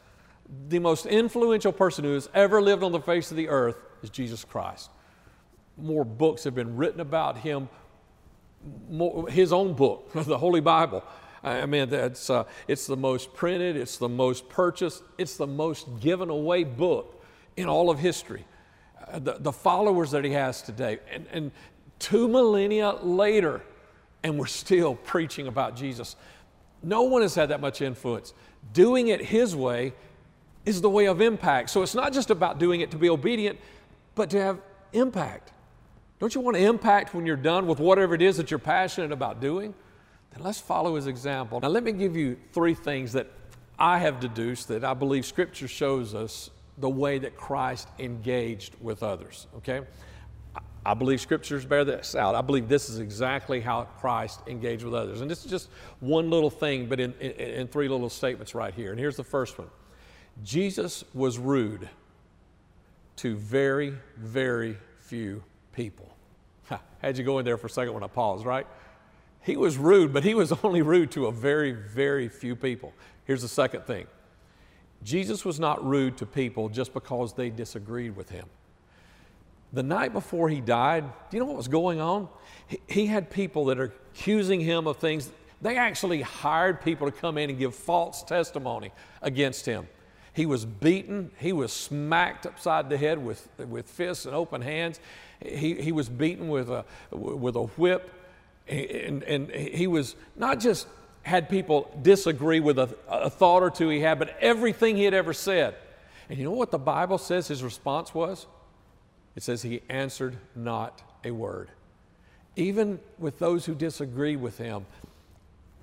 the 0.69 0.81
most 0.81 1.07
influential 1.07 1.73
person 1.73 2.05
who 2.05 2.13
has 2.13 2.29
ever 2.35 2.61
lived 2.61 2.83
on 2.83 2.93
the 2.93 3.01
face 3.01 3.31
of 3.31 3.39
the 3.39 3.49
earth 3.49 3.77
is 4.03 4.11
Jesus 4.11 4.45
Christ. 4.45 4.91
More 5.79 6.05
books 6.05 6.45
have 6.45 6.55
been 6.55 6.77
written 6.77 7.01
about 7.01 7.39
him, 7.39 7.71
more, 8.91 9.31
his 9.31 9.51
own 9.51 9.73
book, 9.73 10.11
the 10.15 10.37
Holy 10.37 10.61
Bible. 10.61 11.03
I 11.43 11.65
mean, 11.65 11.89
that's, 11.89 12.29
uh, 12.29 12.45
it's 12.69 12.87
the 12.87 12.99
most 12.99 13.33
printed, 13.33 13.77
it's 13.77 13.97
the 13.97 14.11
most 14.11 14.51
purchased, 14.51 15.03
it's 15.17 15.39
the 15.39 15.47
most 15.47 15.89
given 16.01 16.29
away 16.29 16.65
book 16.65 17.25
in 17.57 17.67
all 17.67 17.89
of 17.89 17.99
history 17.99 18.45
the, 19.19 19.37
the 19.39 19.53
followers 19.53 20.11
that 20.13 20.25
he 20.25 20.33
has 20.33 20.63
today. 20.63 20.99
And, 21.13 21.27
and 21.33 21.51
two 21.99 22.29
millennia 22.29 22.93
later, 23.03 23.63
and 24.23 24.39
we're 24.39 24.47
still 24.47 24.95
preaching 24.95 25.47
about 25.47 25.77
Jesus. 25.77 26.17
No 26.83 27.03
one 27.03 27.23
has 27.23 27.35
had 27.35 27.51
that 27.51 27.61
much 27.61 27.81
influence. 27.81 28.33
Doing 28.73 29.09
it 29.09 29.21
his 29.21 29.55
way 29.57 29.93
is 30.65 30.81
the 30.81 30.91
way 30.91 31.07
of 31.07 31.21
impact. 31.21 31.71
So 31.71 31.83
it's 31.83 31.95
not 31.95 32.13
just 32.13 32.31
about 32.31 32.59
doing 32.59 32.81
it 32.81 32.91
to 32.91 32.97
be 32.97 33.09
obedient, 33.09 33.59
but 34.15 34.31
to 34.31 34.41
have 34.41 34.61
impact. 34.93 35.53
Don't 36.19 36.35
you 36.35 36.41
want 36.41 36.57
to 36.57 36.63
impact 36.63 37.15
when 37.15 37.25
you're 37.25 37.37
done 37.37 37.67
with 37.67 37.79
whatever 37.79 38.15
it 38.15 38.23
is 38.23 38.37
that 38.37 38.51
you're 38.51 38.59
passionate 38.59 39.13
about 39.13 39.41
doing? 39.41 39.75
Then 40.33 40.43
let's 40.45 40.61
follow 40.61 40.97
his 40.97 41.07
example. 41.07 41.61
Now, 41.61 41.69
let 41.69 41.83
me 41.83 41.93
give 41.93 42.15
you 42.15 42.37
three 42.53 42.75
things 42.75 43.13
that 43.15 43.27
I 43.79 43.99
have 43.99 44.21
deduced 44.21 44.69
that 44.69 44.85
I 44.85 44.93
believe 44.93 45.25
Scripture 45.25 45.67
shows 45.67 46.15
us 46.15 46.51
the 46.81 46.89
way 46.89 47.19
that 47.19 47.37
Christ 47.37 47.89
engaged 47.99 48.75
with 48.81 49.03
others, 49.03 49.47
okay? 49.59 49.83
I 50.85 50.95
believe 50.95 51.21
scriptures 51.21 51.65
bear 51.67 51.85
this 51.85 52.15
out. 52.15 52.35
I 52.35 52.41
believe 52.41 52.69
this 52.69 52.89
is 52.89 52.99
exactly 53.01 53.61
how 53.61 53.83
Christ 54.01 54.41
engaged 54.47 54.83
with 54.83 54.95
others. 54.95 55.21
And 55.21 55.31
this 55.31 55.45
is 55.45 55.51
just 55.51 55.69
one 56.01 56.31
little 56.31 56.49
thing, 56.49 56.87
but 56.87 56.99
in, 56.99 57.13
in, 57.21 57.31
in, 57.33 57.69
three 57.69 57.87
little 57.87 58.09
statements 58.09 58.55
right 58.55 58.73
here. 58.73 58.91
And 58.91 58.99
here's 58.99 59.17
the 59.17 59.25
first 59.25 59.59
one 59.59 59.69
Jesus 60.43 61.05
was 61.13 61.39
rude 61.39 61.89
to 63.17 63.37
very, 63.37 63.95
very 64.17 64.79
few 65.01 65.43
people. 65.75 66.17
Had 67.01 67.19
you 67.19 67.25
go 67.25 67.39
in 67.39 67.45
there 67.45 67.59
for 67.59 67.67
a 67.67 67.71
second 67.71 67.93
when 67.93 68.03
I 68.03 68.07
paused, 68.07 68.47
right? 68.47 68.67
He 69.43 69.57
was 69.57 69.77
rude, 69.77 70.13
but 70.15 70.25
he 70.25 70.35
was 70.35 70.53
only 70.65 70.81
rude 70.81 71.11
to 71.13 71.27
a 71.27 71.33
very, 71.33 71.73
very 71.73 72.29
few 72.29 72.57
people. 72.57 72.95
Here's 73.25 73.43
the 73.43 73.49
second 73.49 73.85
thing 73.85 74.07
Jesus 75.03 75.45
was 75.45 75.59
not 75.59 75.85
rude 75.85 76.17
to 76.19 76.27
people 76.27 76.69
just 76.69 76.93
because 76.93 77.33
they 77.33 77.51
disagreed 77.51 78.17
with 78.17 78.29
him. 78.31 78.47
The 79.73 79.83
night 79.83 80.13
before 80.13 80.49
he 80.49 80.61
died, 80.61 81.05
do 81.31 81.37
you 81.37 81.41
know 81.41 81.47
what 81.47 81.57
was 81.57 81.69
going 81.69 82.01
on? 82.01 82.29
He, 82.67 82.81
he 82.89 83.07
had 83.07 83.31
people 83.31 83.67
that 83.67 83.79
are 83.79 83.93
accusing 84.15 84.61
him 84.61 84.87
of 84.87 84.97
things. 84.97 85.31
They 85.63 85.77
actually 85.77 86.23
hired 86.23 86.83
people 86.83 87.11
to 87.11 87.17
come 87.17 87.39
in 87.39 87.51
and 87.51 87.59
give 87.59 87.75
false 87.75 88.23
testimony 88.23 88.93
against 89.23 89.67
him. 89.67 89.87
He 90.33 90.47
was 90.47 90.65
beaten. 90.65 91.31
He 91.39 91.53
was 91.53 91.73
smacked 91.73 92.47
upside 92.47 92.89
the 92.89 92.97
head 92.97 93.19
with, 93.19 93.49
with 93.59 93.89
fists 93.89 94.27
and 94.27 94.35
open 94.35 94.61
hands. 94.61 95.01
He, 95.41 95.75
he 95.75 95.93
was 95.93 96.09
beaten 96.09 96.49
with 96.49 96.71
a, 96.71 96.85
with 97.11 97.57
a 97.57 97.63
whip. 97.63 98.11
And, 98.69 99.23
and 99.25 99.51
he 99.51 99.87
was 99.87 100.15
not 100.37 100.61
just 100.61 100.87
had 101.23 101.49
people 101.49 101.91
disagree 102.03 102.61
with 102.61 102.79
a, 102.79 102.95
a 103.09 103.31
thought 103.31 103.63
or 103.63 103.71
two 103.71 103.89
he 103.89 104.01
had, 104.01 104.19
but 104.19 104.37
everything 104.41 104.97
he 104.97 105.05
had 105.05 105.15
ever 105.15 105.33
said. 105.33 105.75
And 106.29 106.39
you 106.39 106.45
know 106.45 106.53
what 106.53 106.71
the 106.71 106.79
Bible 106.79 107.19
says 107.19 107.49
his 107.49 107.63
response 107.63 108.15
was? 108.15 108.47
It 109.37 109.43
says 109.43 109.63
he 109.63 109.83
answered 109.89 110.37
not 110.55 111.03
a 111.25 111.31
word. 111.31 111.71
Even 112.57 113.01
with 113.19 113.39
those 113.39 113.65
who 113.65 113.75
disagree 113.75 114.37
with 114.37 114.59
him, 114.59 114.87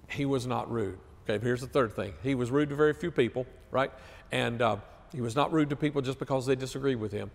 he 0.10 0.26
was 0.26 0.48
not 0.48 0.72
rude. 0.72 0.98
Okay, 1.30 1.44
here's 1.44 1.62
the 1.62 1.68
third 1.68 1.94
thing. 1.94 2.14
He 2.24 2.36
was 2.36 2.52
rude 2.52 2.70
to 2.70 2.76
very 2.76 2.94
few 2.94 3.12
people, 3.12 3.46
right? 3.72 3.92
And 4.32 4.62
uh, 4.62 4.78
he 5.14 5.22
was 5.22 5.36
not 5.36 5.52
rude 5.52 5.70
to 5.70 5.76
people 5.76 6.02
just 6.02 6.20
because 6.20 6.46
they 6.46 6.56
disagreed 6.56 7.00
with 7.00 7.12
him. 7.12 7.32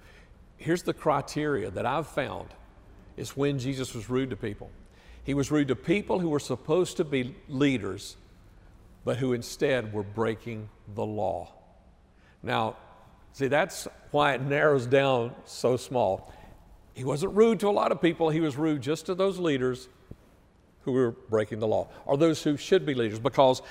Here's 0.57 0.83
the 0.83 0.95
criteria 0.95 1.71
that 1.71 1.87
I've 1.87 2.07
found 2.07 2.49
is 3.17 3.37
when 3.37 3.59
Jesus 3.59 3.95
was 3.95 4.09
rude 4.09 4.31
to 4.31 4.37
people. 4.37 4.71
He 5.25 5.35
was 5.35 5.51
rude 5.51 5.69
to 5.69 5.77
people 5.77 6.19
who 6.19 6.29
were 6.29 6.41
supposed 6.41 6.97
to 6.97 7.05
be 7.05 7.35
leaders, 7.49 8.17
but 9.05 9.19
who 9.19 9.33
instead 9.33 9.93
were 9.93 10.03
breaking 10.03 10.69
the 10.95 11.05
law. 11.05 11.53
Now, 12.43 12.77
see, 13.33 13.47
that's 13.47 13.87
why 14.11 14.35
it 14.35 14.43
narrows 14.43 14.87
down 14.87 15.35
so 15.45 15.77
small. 15.77 16.33
He 16.95 17.05
wasn't 17.05 17.35
rude 17.35 17.61
to 17.61 17.69
a 17.69 17.71
lot 17.71 17.93
of 17.93 18.03
people, 18.03 18.31
he 18.31 18.41
was 18.41 18.57
rude 18.57 18.83
just 18.83 19.07
to 19.07 19.15
those 19.15 19.39
leaders 19.39 19.89
who 20.83 20.93
were 20.93 21.13
breaking 21.13 21.61
the 21.61 21.69
law, 21.69 21.89
or 22.05 22.17
those 22.17 22.43
who 22.43 22.57
should 22.57 22.85
be 22.85 22.95
leaders, 22.95 23.21
because 23.21 23.63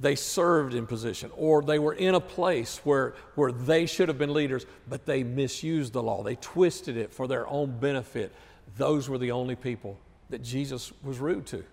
they 0.00 0.16
served 0.16 0.74
in 0.74 0.88
position 0.88 1.30
or 1.36 1.62
they 1.62 1.78
were 1.78 1.92
in 1.92 2.16
a 2.16 2.20
place 2.20 2.78
where, 2.78 3.14
where 3.36 3.52
they 3.52 3.86
should 3.86 4.08
have 4.08 4.18
been 4.18 4.34
leaders, 4.34 4.66
but 4.88 5.06
they 5.06 5.22
misused 5.22 5.92
the 5.92 6.02
law. 6.02 6.24
They 6.24 6.34
twisted 6.34 6.96
it 6.96 7.14
for 7.14 7.28
their 7.28 7.46
own 7.48 7.78
benefit. 7.78 8.34
Those 8.76 9.08
were 9.08 9.18
the 9.18 9.30
only 9.30 9.54
people 9.54 9.96
that 10.30 10.42
Jesus 10.42 10.92
was 11.02 11.18
rude 11.18 11.46
to. 11.46 11.64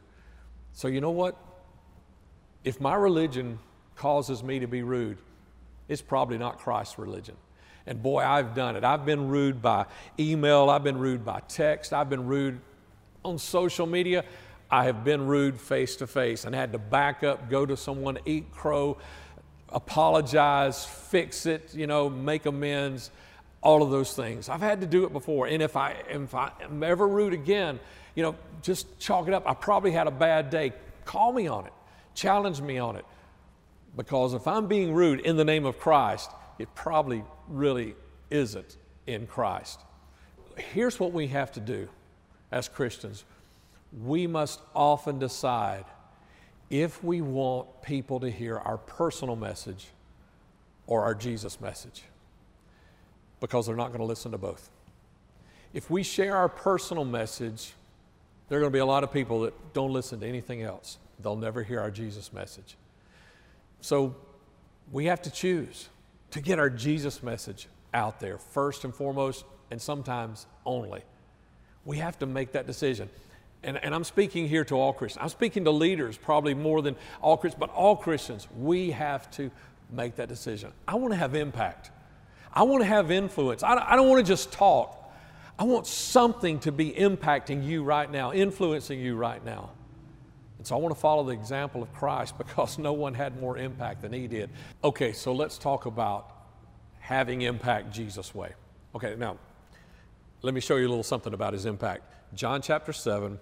So, 0.74 0.88
you 0.88 1.02
know 1.02 1.12
what? 1.12 1.38
If 2.64 2.80
my 2.80 2.96
religion 2.96 3.60
causes 3.96 4.44
me 4.44 4.60
to 4.60 4.68
be 4.68 4.84
rude, 4.84 5.18
it's 5.88 6.02
probably 6.02 6.38
not 6.38 6.60
Christ's 6.60 6.98
religion. 6.98 7.36
And 7.86 8.02
boy, 8.02 8.24
I've 8.24 8.54
done 8.54 8.76
it. 8.76 8.84
I've 8.84 9.06
been 9.06 9.28
rude 9.30 9.62
by 9.62 9.86
email, 10.20 10.70
I've 10.70 10.84
been 10.84 11.00
rude 11.00 11.26
by 11.26 11.42
text, 11.48 11.94
I've 11.94 12.10
been 12.10 12.28
rude 12.28 12.60
on 13.26 13.38
social 13.38 13.88
media. 13.88 14.24
I 14.72 14.86
have 14.86 15.04
been 15.04 15.28
rude 15.28 15.60
face 15.60 15.98
to 15.98 16.08
face 16.08 16.46
and 16.46 16.56
had 16.56 16.72
to 16.72 16.78
back 16.78 17.24
up, 17.24 17.50
go 17.50 17.66
to 17.66 17.76
someone, 17.76 18.18
eat 18.26 18.52
crow, 18.52 18.98
apologize, 19.68 20.86
fix 20.86 21.46
it, 21.46 21.76
you 21.76 21.88
know, 21.88 22.10
make 22.10 22.46
amends, 22.46 23.12
all 23.62 23.84
of 23.84 23.92
those 23.92 24.14
things. 24.14 24.50
I've 24.50 24.62
had 24.62 24.82
to 24.82 24.88
do 24.88 25.06
it 25.06 25.14
before. 25.14 25.48
And 25.48 25.62
if 25.62 25.76
I, 25.76 25.96
if 26.10 26.34
I 26.34 26.52
am 26.62 26.82
ever 26.84 27.08
rude 27.08 27.34
again, 27.34 27.80
you 28.16 28.24
know, 28.24 28.36
just 28.62 29.00
chalk 29.00 29.28
it 29.28 29.34
up. 29.34 29.44
I 29.46 29.54
probably 29.54 29.92
had 29.92 30.08
a 30.08 30.12
bad 30.12 30.50
day. 30.50 30.74
Call 31.06 31.32
me 31.32 31.48
on 31.48 31.66
it, 31.66 31.74
challenge 32.16 32.62
me 32.62 32.78
on 32.78 32.96
it. 32.96 33.06
Because 33.96 34.34
if 34.34 34.48
I'm 34.48 34.68
being 34.68 34.94
rude 34.94 35.20
in 35.20 35.36
the 35.36 35.44
name 35.44 35.66
of 35.66 35.78
Christ, 35.78 36.32
it 36.58 36.74
probably 36.76 37.24
really 37.48 37.96
isn't 38.30 38.78
in 39.06 39.28
Christ. 39.28 39.80
Here's 40.58 41.00
what 41.00 41.12
we 41.12 41.28
have 41.28 41.52
to 41.54 41.60
do 41.60 41.90
as 42.52 42.68
Christians 42.68 43.24
we 44.06 44.26
must 44.26 44.62
often 44.74 45.20
decide 45.20 45.84
if 46.70 47.04
we 47.04 47.20
want 47.20 47.82
people 47.82 48.22
to 48.22 48.30
hear 48.30 48.58
our 48.58 48.78
personal 48.78 49.36
message 49.36 49.88
or 50.88 51.04
our 51.04 51.14
Jesus 51.14 51.60
message, 51.60 52.04
because 53.42 53.68
they're 53.68 53.76
not 53.76 53.90
going 53.90 54.00
to 54.00 54.06
listen 54.06 54.32
to 54.32 54.38
both. 54.38 54.70
If 55.74 55.90
we 55.90 56.04
share 56.04 56.38
our 56.38 56.48
personal 56.48 57.04
message, 57.04 57.74
there 58.48 58.58
are 58.58 58.62
going 58.62 58.72
to 58.72 58.76
be 58.76 58.80
a 58.80 58.86
lot 58.86 59.04
of 59.04 59.12
people 59.12 59.42
that 59.42 59.74
don't 59.74 59.92
listen 59.92 60.22
to 60.22 60.26
anything 60.26 60.62
else. 60.62 60.98
They'll 61.22 61.36
never 61.36 61.64
hear 61.64 61.82
our 61.82 61.92
Jesus 61.92 62.32
message. 62.32 62.78
So 63.82 64.16
we 64.94 65.06
have 65.06 65.22
to 65.24 65.30
choose 65.30 65.90
to 66.32 66.40
get 66.40 66.60
our 66.60 66.70
Jesus 66.70 67.22
message 67.22 67.68
out 67.94 68.22
there 68.22 68.38
first 68.38 68.86
and 68.86 68.96
foremost, 68.96 69.44
and 69.70 69.82
sometimes 69.82 70.46
only. 70.66 71.02
We 71.84 71.98
have 71.98 72.18
to 72.20 72.26
make 72.26 72.54
that 72.54 72.68
decision 72.68 73.10
and, 73.64 73.78
and 73.84 73.94
I'm 73.94 74.04
speaking 74.04 74.48
here 74.48 74.66
to 74.66 74.76
all 74.76 74.94
Christians. 74.94 75.22
I'm 75.22 75.30
speaking 75.30 75.66
to 75.66 75.72
leaders 75.72 76.18
probably 76.18 76.54
more 76.54 76.82
than 76.82 76.96
all 77.22 77.38
Christians, 77.38 77.60
but 77.60 77.70
all 77.70 77.96
Christians, 77.96 78.48
we 78.58 78.92
have 78.92 79.30
to 79.32 79.52
make 79.92 80.16
that 80.16 80.30
decision. 80.30 80.72
I 80.88 80.96
want 80.96 81.14
to 81.14 81.18
have 81.18 81.36
impact. 81.36 81.92
I 82.54 82.64
want 82.64 82.82
to 82.82 82.88
have 82.88 83.12
influence. 83.12 83.64
I, 83.64 83.76
I 83.76 83.96
don't 83.96 84.10
want 84.10 84.26
to 84.26 84.30
just 84.30 84.52
talk. 84.52 84.98
I 85.58 85.64
want 85.64 85.88
something 85.88 86.60
to 86.62 86.72
be 86.72 86.92
impacting 86.92 87.66
you 87.66 87.84
right 87.84 88.12
now, 88.12 88.34
influencing 88.34 89.00
you 89.00 89.16
right 89.16 89.44
now. 89.46 89.72
And 90.58 90.68
so 90.68 90.76
I 90.76 90.80
want 90.80 90.94
to 90.94 91.00
follow 91.00 91.24
the 91.24 91.34
example 91.34 91.82
of 91.82 91.94
Christ 91.94 92.38
because 92.38 92.78
no 92.78 92.94
one 92.94 93.14
had 93.14 93.40
more 93.40 93.58
impact 93.58 94.02
than 94.02 94.14
he 94.14 94.28
did. 94.28 94.50
Okay, 94.84 95.14
so 95.14 95.34
let's 95.34 95.58
talk 95.58 95.86
about 95.86 96.32
having 97.00 97.42
impact 97.42 97.92
Jesus' 97.92 98.34
way. 98.36 98.54
Okay, 98.96 99.16
now 99.18 99.38
let 100.42 100.54
me 100.54 100.62
show 100.62 100.78
you 100.78 100.88
a 100.88 100.90
little 100.90 101.04
something 101.04 101.34
about 101.34 101.54
his 101.54 101.66
impact. 101.66 102.04
John 102.34 102.62
chapter 102.62 102.94
7, 102.94 103.40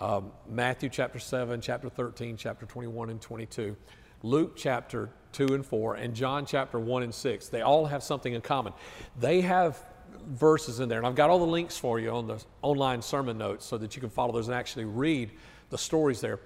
um, 0.00 0.32
Matthew 0.48 0.88
chapter 0.88 1.18
7, 1.18 1.60
chapter 1.60 1.88
13, 1.88 2.36
chapter 2.36 2.66
21 2.66 3.10
and 3.10 3.20
22, 3.20 3.76
Luke 4.22 4.56
chapter 4.56 5.10
2 5.32 5.54
and 5.54 5.64
4, 5.64 5.94
and 5.94 6.14
John 6.14 6.46
chapter 6.46 6.78
1 6.78 7.02
and 7.02 7.14
6. 7.14 7.48
They 7.48 7.62
all 7.62 7.86
have 7.86 8.02
something 8.02 8.32
in 8.32 8.40
common. 8.40 8.72
They 9.18 9.40
have 9.42 9.78
verses 10.26 10.80
in 10.80 10.88
there, 10.88 10.98
and 10.98 11.06
I've 11.06 11.14
got 11.14 11.30
all 11.30 11.38
the 11.38 11.46
links 11.46 11.76
for 11.76 11.98
you 11.98 12.10
on 12.10 12.26
the 12.26 12.42
online 12.60 13.02
sermon 13.02 13.38
notes 13.38 13.64
so 13.64 13.78
that 13.78 13.96
you 13.96 14.00
can 14.00 14.10
follow 14.10 14.32
those 14.32 14.48
and 14.48 14.54
actually 14.54 14.84
read 14.84 15.30
the 15.70 15.78
stories 15.78 16.20
there. 16.20 16.38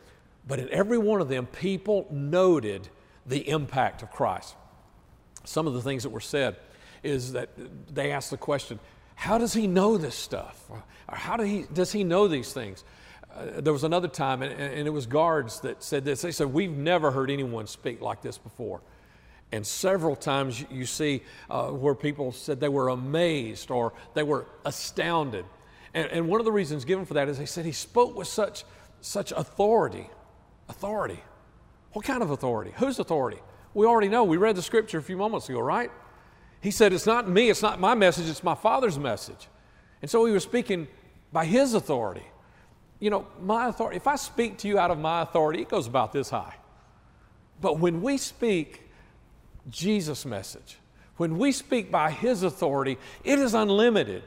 But 0.47 0.61
in 0.61 0.71
every 0.71 0.99
one 0.99 1.21
of 1.21 1.29
them, 1.29 1.47
people 1.47 2.07
noted 2.11 2.89
the 3.27 3.49
impact 3.49 4.03
of 4.03 4.11
Christ. 4.13 4.55
Some 5.45 5.67
of 5.67 5.75
the 5.75 5.83
things 5.83 6.05
that 6.05 6.11
were 6.11 6.21
said 6.21 6.57
is 7.03 7.33
that 7.33 7.51
they 7.93 8.13
asked 8.13 8.31
the 8.31 8.37
question, 8.37 8.79
how 9.15 9.39
does 9.39 9.53
he 9.53 9.67
know 9.67 9.97
this 9.97 10.15
stuff? 10.15 10.65
Or 10.69 10.83
how 11.09 11.37
do 11.37 11.43
he, 11.43 11.67
does 11.73 11.93
he 11.93 12.05
know 12.05 12.29
these 12.29 12.53
things? 12.53 12.85
Uh, 13.37 13.61
there 13.61 13.73
was 13.73 13.85
another 13.85 14.09
time, 14.09 14.43
and, 14.43 14.53
and, 14.53 14.87
it 14.87 14.91
was 14.91 15.07
guards 15.07 15.61
that 15.61 15.83
said 15.83 16.05
this. 16.05 16.23
They 16.23 16.33
said, 16.33 16.53
We've 16.53 16.71
never 16.71 17.11
heard 17.11 17.31
anyone 17.31 17.67
speak 17.67 18.01
like 18.01 18.23
this 18.23 18.39
before. 18.39 18.81
And 19.53 19.67
several 19.67 20.17
times 20.17 20.65
you 20.71 20.87
see 20.87 21.23
uh, 21.51 21.69
where 21.69 21.95
people 21.95 22.33
said 22.33 22.61
they 22.61 22.69
were 22.69 22.89
amazed 22.89 23.71
or 23.71 23.93
they 24.15 24.23
were 24.23 24.47
astounded. 24.65 25.45
And, 25.95 26.11
and 26.11 26.29
one 26.29 26.41
of 26.41 26.45
the 26.45 26.53
reasons 26.53 26.85
given 26.85 27.05
for 27.05 27.15
that 27.15 27.29
is 27.29 27.39
they 27.39 27.47
said 27.47 27.65
he 27.65 27.73
spoke 27.73 28.17
with 28.17 28.27
such, 28.27 28.65
such 29.01 29.33
authority. 29.33 30.09
Authority. 30.69 31.21
What 31.93 32.05
kind 32.05 32.23
of 32.23 32.31
authority? 32.31 32.73
Whose 32.77 32.99
authority? 32.99 33.39
We 33.73 33.87
already 33.87 34.09
know. 34.09 34.25
We 34.25 34.37
read 34.37 34.57
the 34.57 34.63
scripture 34.63 34.99
a 34.99 35.03
few 35.03 35.17
moments 35.17 35.49
ago, 35.49 35.61
right? 35.61 35.91
He 36.61 36.71
said, 36.71 36.93
It's 36.93 37.07
not 37.07 37.29
me, 37.29 37.51
it's 37.51 37.63
not 37.63 37.79
my 37.79 37.95
message, 37.95 38.29
it's 38.29 38.43
my 38.43 38.55
Father's 38.55 38.99
message. 38.99 39.49
And 40.03 40.11
so 40.11 40.25
he 40.25 40.33
was 40.33 40.43
speaking 40.43 40.89
by 41.33 41.45
his 41.45 41.75
authority 41.75 42.25
you 42.99 43.11
know, 43.11 43.27
my 43.43 43.69
authority, 43.69 43.97
if 43.97 44.07
I 44.07 44.17
speak 44.17 44.59
to 44.59 44.69
you 44.69 44.79
out 44.79 44.91
of 44.91 44.99
my 44.99 45.23
authority, 45.23 45.63
it 45.63 45.69
goes 45.69 45.87
about 45.87 46.13
this 46.13 46.31
high. 46.31 46.55
But 47.61 47.79
when 47.79 48.03
we 48.03 48.17
speak 48.17 48.83
Jesus' 49.71 50.25
message, 50.25 50.79
when 51.17 51.39
we 51.39 51.53
speak 51.53 51.91
by 51.91 52.11
His 52.11 52.43
authority, 52.43 52.99
it 53.25 53.39
is 53.39 53.55
unlimited. 53.55 54.23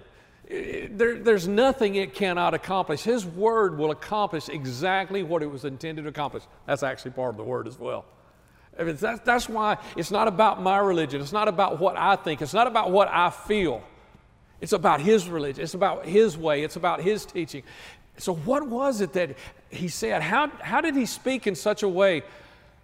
There, 0.49 1.19
there's 1.19 1.47
nothing 1.47 1.95
it 1.95 2.15
cannot 2.15 2.55
accomplish. 2.55 3.03
His 3.03 3.25
word 3.25 3.77
will 3.77 3.91
accomplish 3.91 4.49
exactly 4.49 5.21
what 5.21 5.43
it 5.43 5.47
was 5.47 5.63
intended 5.63 6.03
to 6.03 6.09
accomplish. 6.09 6.43
That's 6.65 6.81
actually 6.81 7.11
part 7.11 7.31
of 7.31 7.37
the 7.37 7.43
word 7.43 7.67
as 7.67 7.77
well. 7.77 8.05
I 8.77 8.83
mean, 8.83 8.95
that's, 8.95 9.19
that's 9.21 9.49
why 9.49 9.77
it's 9.95 10.09
not 10.09 10.27
about 10.27 10.61
my 10.61 10.79
religion. 10.79 11.21
It's 11.21 11.33
not 11.33 11.47
about 11.47 11.79
what 11.79 11.97
I 11.97 12.15
think. 12.15 12.41
It's 12.41 12.53
not 12.53 12.65
about 12.65 12.91
what 12.91 13.09
I 13.09 13.29
feel. 13.29 13.83
It's 14.61 14.73
about 14.73 15.01
His 15.01 15.29
religion. 15.29 15.63
It's 15.63 15.75
about 15.75 16.05
His 16.05 16.37
way. 16.37 16.63
It's 16.63 16.77
about 16.77 17.01
His 17.01 17.25
teaching. 17.25 17.63
So, 18.19 18.35
what 18.35 18.67
was 18.67 19.01
it 19.01 19.13
that 19.13 19.37
he 19.69 19.87
said? 19.87 20.21
How, 20.21 20.47
how 20.61 20.81
did 20.81 20.95
he 20.95 21.05
speak 21.05 21.47
in 21.47 21.55
such 21.55 21.83
a 21.83 21.89
way 21.89 22.23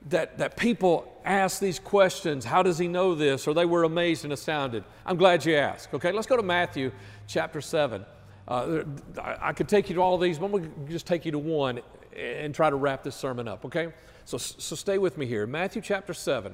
that, 0.10 0.38
that 0.38 0.56
people 0.56 1.12
asked 1.26 1.60
these 1.60 1.78
questions? 1.78 2.46
How 2.46 2.64
does 2.64 2.78
he 2.78 2.88
know 2.88 3.16
this? 3.16 3.48
Or 3.48 3.54
they 3.54 3.66
were 3.66 3.84
amazed 3.84 4.24
and 4.24 4.32
astounded? 4.32 4.84
I'm 5.06 5.18
glad 5.18 5.46
you 5.46 5.56
asked. 5.56 5.94
Okay, 5.94 6.12
let's 6.12 6.28
go 6.28 6.38
to 6.38 6.44
Matthew 6.44 6.92
chapter 7.28 7.60
7. 7.60 8.06
Uh, 8.48 8.84
I 9.18 9.54
could 9.54 9.68
take 9.68 9.90
you 9.90 9.96
to 9.96 10.02
all 10.02 10.16
of 10.16 10.22
these, 10.22 10.38
but 10.38 10.46
I'm 10.46 10.52
going 10.52 10.64
to 10.86 10.92
just 10.92 11.08
take 11.08 11.26
you 11.26 11.32
to 11.32 11.40
one 11.40 11.82
and 12.16 12.56
try 12.56 12.70
to 12.70 12.76
wrap 12.76 13.04
this 13.04 13.16
sermon 13.16 13.48
up, 13.48 13.66
okay? 13.66 13.92
So, 14.24 14.38
so 14.38 14.76
stay 14.76 14.98
with 14.98 15.18
me 15.18 15.26
here. 15.26 15.46
Matthew 15.46 15.82
chapter 15.82 16.14
7. 16.14 16.54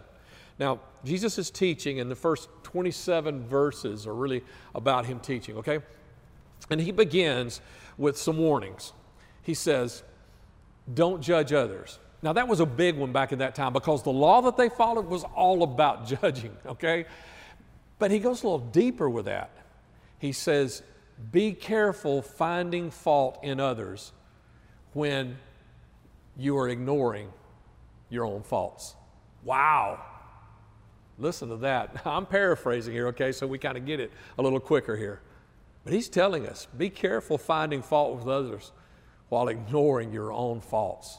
Now, 0.58 0.80
Jesus 1.04 1.38
is 1.38 1.52
teaching, 1.52 2.00
and 2.00 2.10
the 2.10 2.16
first 2.16 2.50
27 2.64 3.48
verses 3.48 4.08
are 4.08 4.14
really 4.14 4.44
about 4.74 5.06
him 5.06 5.20
teaching, 5.20 5.58
okay? 5.58 5.80
And 6.72 6.82
he 6.82 6.92
begins 6.92 7.62
with 7.98 8.18
some 8.18 8.38
warnings. 8.38 8.94
He 9.44 9.54
says, 9.54 10.04
Don't 10.92 11.22
judge 11.22 11.54
others. 11.54 12.00
Now, 12.24 12.34
that 12.34 12.48
was 12.48 12.60
a 12.60 12.66
big 12.66 12.98
one 12.98 13.12
back 13.12 13.32
in 13.32 13.40
that 13.40 13.56
time 13.56 13.74
because 13.74 14.04
the 14.04 14.12
law 14.12 14.42
that 14.42 14.56
they 14.56 14.70
followed 14.70 15.08
was 15.08 15.24
all 15.36 15.64
about 15.64 16.08
judging, 16.22 16.56
okay? 16.66 17.06
But 18.00 18.12
he 18.12 18.20
goes 18.20 18.44
a 18.44 18.48
little 18.48 18.60
deeper 18.60 19.10
with 19.10 19.26
that. 19.26 19.52
He 20.18 20.32
says, 20.32 20.82
Be 21.32 21.52
careful 21.52 22.22
finding 22.22 22.90
fault 22.90 23.40
in 23.44 23.60
others 23.60 24.14
when 24.94 25.38
you 26.38 26.58
are 26.58 26.70
ignoring 26.70 27.32
your 28.10 28.26
own 28.26 28.44
faults. 28.44 28.96
Wow. 29.44 30.04
Listen 31.18 31.50
to 31.50 31.58
that. 31.58 32.02
I'm 32.06 32.26
paraphrasing 32.26 32.94
here, 32.94 33.08
okay, 33.08 33.32
so 33.32 33.46
we 33.46 33.58
kind 33.58 33.78
of 33.78 33.86
get 33.86 34.00
it 34.00 34.12
a 34.38 34.42
little 34.42 34.60
quicker 34.60 34.96
here. 34.96 35.22
But 35.84 35.94
he's 35.94 36.10
telling 36.10 36.48
us 36.48 36.68
be 36.78 36.90
careful 36.90 37.38
finding 37.38 37.82
fault 37.82 38.18
with 38.18 38.28
others 38.28 38.72
while 39.30 39.48
ignoring 39.48 40.12
your 40.12 40.32
own 40.32 40.62
faults. 40.62 41.18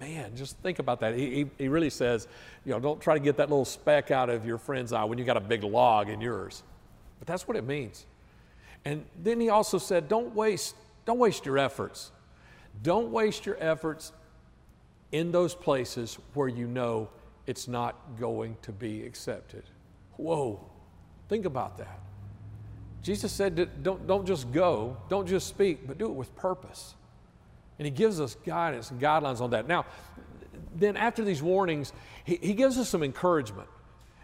Man, 0.00 0.34
just 0.34 0.58
think 0.58 0.80
about 0.80 1.00
that. 1.00 1.16
He, 1.16 1.34
he, 1.34 1.50
he, 1.56 1.68
really 1.68 1.88
says, 1.88 2.26
you 2.64 2.72
know, 2.72 2.80
don't 2.80 3.00
try 3.00 3.14
to 3.14 3.20
get 3.20 3.36
that 3.36 3.48
little 3.48 3.64
speck 3.64 4.10
out 4.10 4.28
of 4.28 4.44
your 4.44 4.58
friend's 4.58 4.92
eye 4.92 5.04
when 5.04 5.18
you 5.18 5.24
got 5.24 5.36
a 5.36 5.40
big 5.40 5.62
log 5.62 6.08
in 6.08 6.20
yours. 6.20 6.64
But 7.20 7.28
that's 7.28 7.46
what 7.46 7.56
it 7.56 7.64
means. 7.64 8.04
And 8.84 9.04
then 9.22 9.40
he 9.40 9.48
also 9.50 9.78
said, 9.78 10.08
don't 10.08 10.34
waste, 10.34 10.74
don't 11.06 11.18
waste 11.18 11.46
your 11.46 11.58
efforts. 11.58 12.10
Don't 12.82 13.12
waste 13.12 13.46
your 13.46 13.56
efforts 13.60 14.12
in 15.12 15.30
those 15.30 15.54
places 15.54 16.18
where 16.34 16.48
you 16.48 16.66
know 16.66 17.08
it's 17.46 17.68
not 17.68 18.18
going 18.18 18.56
to 18.62 18.72
be 18.72 19.06
accepted. 19.06 19.62
Whoa, 20.16 20.60
think 21.28 21.44
about 21.44 21.78
that. 21.78 22.00
Jesus 23.04 23.32
said, 23.32 23.82
don't, 23.82 24.06
don't 24.06 24.26
just 24.26 24.50
go, 24.50 24.96
don't 25.10 25.28
just 25.28 25.46
speak, 25.46 25.86
but 25.86 25.98
do 25.98 26.06
it 26.06 26.14
with 26.14 26.34
purpose. 26.36 26.94
And 27.78 27.84
he 27.84 27.90
gives 27.90 28.18
us 28.18 28.34
guidance 28.46 28.90
and 28.90 28.98
guidelines 28.98 29.42
on 29.42 29.50
that. 29.50 29.68
Now, 29.68 29.84
then 30.74 30.96
after 30.96 31.22
these 31.22 31.42
warnings, 31.42 31.92
he, 32.24 32.36
he 32.36 32.54
gives 32.54 32.78
us 32.78 32.88
some 32.88 33.02
encouragement. 33.02 33.68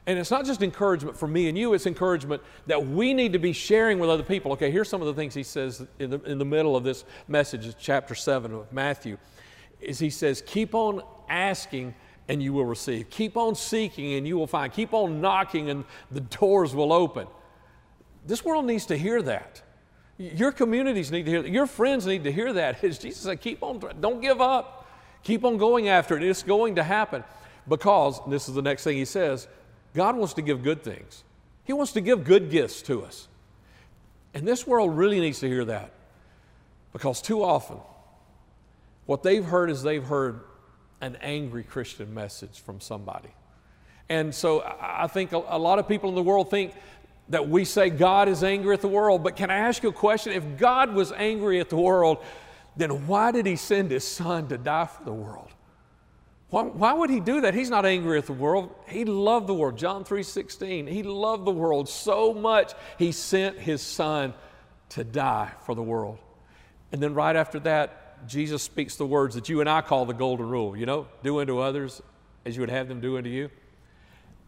And 0.07 0.19
it's 0.19 0.31
not 0.31 0.47
just 0.47 0.63
encouragement 0.63 1.15
for 1.19 1.29
me 1.29 1.49
and 1.51 1.59
you, 1.59 1.75
it's 1.75 1.87
encouragement 1.87 2.43
that 2.69 2.87
we 2.87 3.13
need 3.13 3.35
to 3.35 3.39
be 3.39 3.53
sharing 3.53 3.99
with 3.99 4.09
other 4.09 4.23
people. 4.23 4.53
Okay, 4.53 4.71
here's 4.71 4.89
some 4.89 5.03
of 5.03 5.09
the 5.09 5.15
things 5.15 5.35
he 5.35 5.43
says 5.43 5.87
in 5.99 6.09
the, 6.09 6.23
in 6.23 6.39
the 6.39 6.45
middle 6.47 6.75
of 6.75 6.83
this 6.83 7.05
message, 7.29 7.75
chapter 7.79 8.15
7 8.15 8.51
of 8.55 8.73
Matthew. 8.73 9.19
Is 9.83 9.99
he 9.99 10.09
says, 10.09 10.43
keep 10.47 10.75
on 10.75 11.03
asking 11.29 11.95
and 12.29 12.43
you 12.43 12.55
will 12.55 12.65
receive. 12.65 13.11
Keep 13.11 13.37
on 13.37 13.55
seeking 13.55 14.15
and 14.15 14.27
you 14.27 14.39
will 14.39 14.47
find. 14.47 14.73
Keep 14.73 14.95
on 14.95 15.21
knocking 15.21 15.69
and 15.69 15.85
the 16.11 16.21
doors 16.21 16.75
will 16.75 16.95
open. 16.95 17.27
This 18.27 18.45
world 18.45 18.65
needs 18.65 18.87
to 18.87 18.97
hear 18.97 19.23
that. 19.23 19.63
Your 20.19 20.53
communities 20.53 21.11
need 21.11 21.25
to 21.25 21.31
hear 21.31 21.43
that. 21.43 21.51
Your 21.51 21.67
friends 21.67 22.07
need 22.07 22.25
to 22.25 22.33
hear 22.33 22.53
that. 22.53 22.85
As 22.85 22.99
Jesus 22.99 23.23
said, 23.23 23.41
keep 23.41 23.63
on, 23.63 23.81
don't 24.01 24.21
give 24.21 24.41
up. 24.41 24.87
Keep 25.23 25.45
on 25.45 25.57
going 25.57 25.89
after 25.89 26.17
it. 26.17 26.23
It's 26.23 26.43
going 26.43 26.77
to 26.77 26.83
happen. 26.83 27.25
Because, 27.69 28.21
this 28.29 28.49
is 28.49 28.55
the 28.55 28.63
next 28.63 28.85
thing 28.85 28.97
he 28.97 29.05
says, 29.05 29.49
God 29.95 30.17
wants 30.17 30.35
to 30.35 30.43
give 30.43 30.63
good 30.63 30.83
things. 30.83 31.25
He 31.65 31.73
wants 31.73 31.93
to 31.93 32.01
give 32.01 32.25
good 32.25 32.51
gifts 32.51 32.83
to 32.83 33.03
us. 33.05 33.29
And 34.35 34.47
this 34.47 34.67
world 34.67 34.97
really 34.97 35.21
needs 35.21 35.41
to 35.41 35.49
hear 35.49 35.65
that. 35.67 35.93
Because 36.93 37.23
too 37.23 37.43
often, 37.43 37.79
what 39.07 39.23
they've 39.23 39.45
heard 39.45 39.71
is 39.71 39.83
they've 39.83 40.05
heard 40.05 40.41
an 41.01 41.17
angry 41.21 41.65
Christian 41.65 42.13
message 42.13 42.61
from 42.61 42.81
somebody. 42.81 43.31
And 44.09 44.35
so 44.35 44.63
I 44.81 45.07
think 45.07 45.33
a 45.33 45.39
lot 45.39 45.79
of 45.79 45.87
people 45.87 46.09
in 46.09 46.17
the 46.17 46.23
world 46.23 46.51
think 46.51 46.75
that 47.31 47.49
we 47.49 47.65
say 47.65 47.91
God 47.91 48.29
is 48.29 48.45
angry 48.45 48.75
at 48.75 48.81
the 48.81 48.89
world. 48.89 49.23
But 49.23 49.37
can 49.37 49.51
I 49.51 49.57
ask 49.57 49.83
you 49.83 49.89
a 49.89 49.93
question? 49.93 50.33
If 50.33 50.59
God 50.59 50.93
was 50.93 51.13
angry 51.13 51.61
at 51.61 51.71
the 51.71 51.77
world, 51.77 52.19
then 52.77 53.07
why 53.07 53.31
did 53.31 53.47
he 53.47 53.57
send 53.57 53.91
his 53.91 54.05
son 54.07 54.49
to 54.49 54.59
die 54.59 54.87
for 54.87 55.05
the 55.05 55.13
world? 55.13 55.49
Why, 56.51 56.65
why, 56.65 56.93
would 56.93 57.11
he 57.11 57.21
do 57.21 57.43
that? 57.43 57.55
He's 57.55 57.71
not 57.71 57.87
angry 57.87 58.19
at 58.19 58.27
the 58.27 58.33
world. 58.33 58.75
He 58.89 59.05
loved 59.05 59.47
the 59.47 59.55
world. 59.55 59.79
John 59.79 60.05
3:16. 60.05 60.89
He 60.89 61.05
loved 61.05 61.45
the 61.45 61.53
world 61.53 61.89
so 61.89 62.35
much 62.35 62.73
he 62.99 63.13
sent 63.13 63.57
his 63.57 63.81
son 63.81 64.35
to 64.91 65.05
die 65.05 65.53
for 65.65 65.77
the 65.77 65.83
world. 65.83 66.19
And 66.91 67.01
then 67.01 67.15
right 67.15 67.37
after 67.37 67.61
that, 67.61 68.27
Jesus 68.27 68.65
speaks 68.65 68.97
the 68.97 69.07
words 69.07 69.37
that 69.37 69.49
you 69.49 69.61
and 69.61 69.71
I 69.71 69.81
call 69.81 70.07
the 70.07 70.13
golden 70.13 70.49
rule, 70.49 70.77
you 70.77 70.87
know, 70.87 71.07
do 71.23 71.39
unto 71.39 71.59
others 71.59 72.03
as 72.45 72.57
you 72.57 72.63
would 72.63 72.71
have 72.71 72.89
them 72.89 73.01
do 73.01 73.17
unto 73.17 73.31
you. 73.31 73.49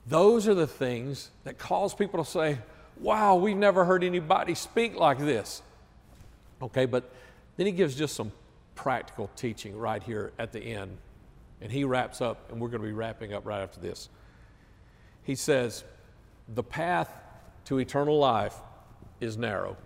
Those 0.06 0.48
are 0.48 0.54
the 0.54 0.66
things 0.66 1.30
that 1.44 1.58
cause 1.58 1.94
people 1.94 2.22
to 2.22 2.30
say, 2.30 2.58
Wow, 3.00 3.36
we've 3.36 3.56
never 3.56 3.84
heard 3.84 4.04
anybody 4.04 4.54
speak 4.54 4.94
like 4.96 5.18
this. 5.18 5.62
Okay, 6.60 6.86
but 6.86 7.10
then 7.56 7.66
he 7.66 7.72
gives 7.72 7.96
just 7.96 8.14
some 8.14 8.32
practical 8.74 9.30
teaching 9.34 9.76
right 9.76 10.02
here 10.02 10.32
at 10.38 10.52
the 10.52 10.60
end. 10.60 10.96
And 11.60 11.70
he 11.72 11.84
wraps 11.84 12.20
up, 12.20 12.50
and 12.50 12.60
we're 12.60 12.68
going 12.68 12.82
to 12.82 12.86
be 12.86 12.92
wrapping 12.92 13.32
up 13.32 13.46
right 13.46 13.62
after 13.62 13.80
this. 13.80 14.08
He 15.24 15.34
says, 15.34 15.84
The 16.48 16.62
path 16.62 17.12
to 17.66 17.78
eternal 17.78 18.18
life 18.18 18.54
is 19.20 19.36
narrow, 19.36 19.76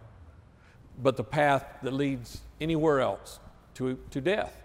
but 1.03 1.17
the 1.17 1.25
path 1.25 1.65
that 1.83 1.93
leads 1.93 2.41
anywhere 2.61 3.01
else 3.01 3.39
to, 3.75 3.99
to 4.11 4.21
death 4.21 4.63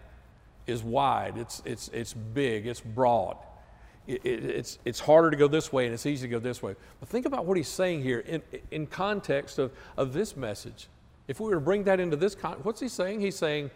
is 0.66 0.84
wide, 0.84 1.38
it's, 1.38 1.62
it's, 1.66 1.90
it's 1.90 2.14
big, 2.14 2.66
it's 2.66 2.80
broad 2.80 3.38
it, 4.08 4.26
it's, 4.26 4.80
it's 4.86 5.00
harder 5.00 5.32
to 5.32 5.38
go 5.38 5.48
this 5.48 5.72
way 5.72 5.86
and 5.86 5.94
it's 5.94 6.06
easy 6.06 6.28
to 6.28 6.32
go 6.32 6.40
this 6.40 6.62
way. 6.62 6.76
But 7.00 7.10
think 7.10 7.26
about 7.26 7.46
what 7.46 7.58
he's 7.58 7.68
saying 7.68 8.04
here 8.04 8.20
in, 8.20 8.42
in 8.72 8.88
context 8.88 9.60
of, 9.60 9.72
of 9.98 10.14
this 10.14 10.36
message. 10.36 10.88
If 11.28 11.40
we 11.40 11.50
were 11.50 11.56
to 11.56 11.62
bring 11.62 11.84
that 11.84 12.00
into 12.00 12.18
this, 12.18 12.36
con- 12.36 12.58
what's 12.64 12.80
he 12.80 12.90
saying? 12.90 13.22
He's 13.22 13.38
saying, 13.38 13.72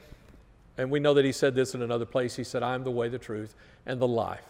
and 0.78 0.92
we 0.92 1.00
know 1.00 1.14
that 1.14 1.26
he 1.26 1.32
said 1.32 1.56
this 1.56 1.74
in 1.76 1.82
another 1.82 2.06
place, 2.06 2.36
he 2.36 2.44
said, 2.44 2.64
I 2.64 2.76
am 2.76 2.84
the 2.84 2.92
way, 2.92 3.08
the 3.08 3.20
truth, 3.20 3.56
and 3.86 4.00
the 4.00 4.08
life. 4.08 4.44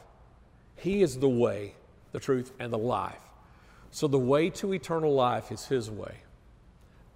He 0.78 1.02
is 1.02 1.20
the 1.20 1.30
way, 1.30 1.76
the 2.12 2.20
truth, 2.20 2.52
and 2.60 2.72
the 2.72 2.78
life. 2.78 3.22
So 3.92 4.08
the 4.08 4.20
way 4.20 4.50
to 4.52 4.74
eternal 4.74 5.14
life 5.14 5.52
is 5.52 5.66
his 5.66 5.90
way. 5.90 6.16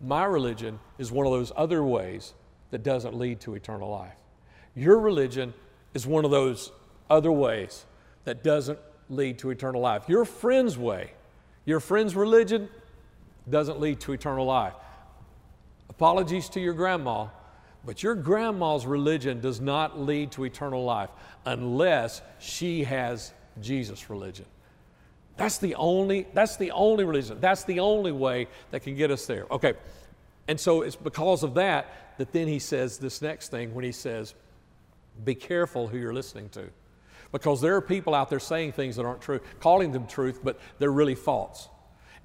My 0.02 0.24
religion 0.26 0.80
is 0.98 1.12
one 1.12 1.26
of 1.26 1.34
those 1.34 1.52
other 1.56 1.84
ways 1.84 2.34
that 2.72 2.84
doesn't 2.84 3.16
lead 3.16 3.40
to 3.42 3.56
eternal 3.56 3.90
life. 3.90 4.16
Your 4.76 5.00
religion 5.00 5.54
is 5.94 6.06
one 6.06 6.24
of 6.24 6.32
those 6.32 6.72
other 7.10 7.32
ways 7.32 7.86
that 8.26 8.44
doesn't 8.44 8.80
lead 9.10 9.40
to 9.40 9.50
eternal 9.50 9.82
life. 9.82 10.08
Your 10.08 10.26
friend's 10.26 10.78
way, 10.78 11.12
your 11.66 11.80
friend's 11.80 12.16
religion 12.16 12.70
doesn't 13.50 13.80
lead 13.80 14.00
to 14.02 14.14
eternal 14.14 14.46
life. 14.46 14.74
Apologies 15.90 16.50
to 16.50 16.60
your 16.60 16.74
grandma, 16.74 17.28
but 17.86 18.04
your 18.04 18.16
grandma's 18.16 18.86
religion 18.86 19.40
does 19.40 19.60
not 19.60 20.00
lead 20.00 20.32
to 20.34 20.44
eternal 20.46 20.84
life 20.84 21.10
unless 21.46 22.22
she 22.40 22.84
has 22.84 23.34
Jesus' 23.62 24.10
religion. 24.10 24.46
That's 25.38 25.58
the 25.58 25.76
only 25.76 26.28
that's 26.34 26.58
the 26.58 26.72
only 26.72 27.06
religion. 27.06 27.38
That's 27.40 27.64
the 27.64 27.80
only 27.80 28.12
way 28.12 28.48
that 28.72 28.82
can 28.82 28.96
get 28.96 29.10
us 29.10 29.26
there. 29.26 29.46
Okay. 29.50 29.74
And 30.50 30.60
so 30.60 30.82
it's 30.82 30.96
because 30.96 31.44
of 31.44 31.54
that 31.54 32.18
that 32.18 32.34
then 32.34 32.48
he 32.48 32.60
says 32.60 32.98
this 32.98 33.22
next 33.22 33.50
thing 33.50 33.74
when 33.74 33.86
he 33.86 33.94
says 33.94 34.36
be 35.24 35.36
careful 35.36 35.88
who 35.88 35.98
you're 35.98 36.14
listening 36.14 36.50
to 36.50 36.70
because 37.32 37.62
there 37.62 37.76
are 37.76 37.82
people 37.82 38.16
out 38.16 38.30
there 38.30 38.40
saying 38.40 38.74
things 38.74 38.96
that 38.96 39.06
aren't 39.06 39.22
true, 39.22 39.40
calling 39.60 39.92
them 39.92 40.08
truth, 40.08 40.40
but 40.44 40.60
they're 40.80 40.92
really 40.92 41.16
false. 41.16 41.70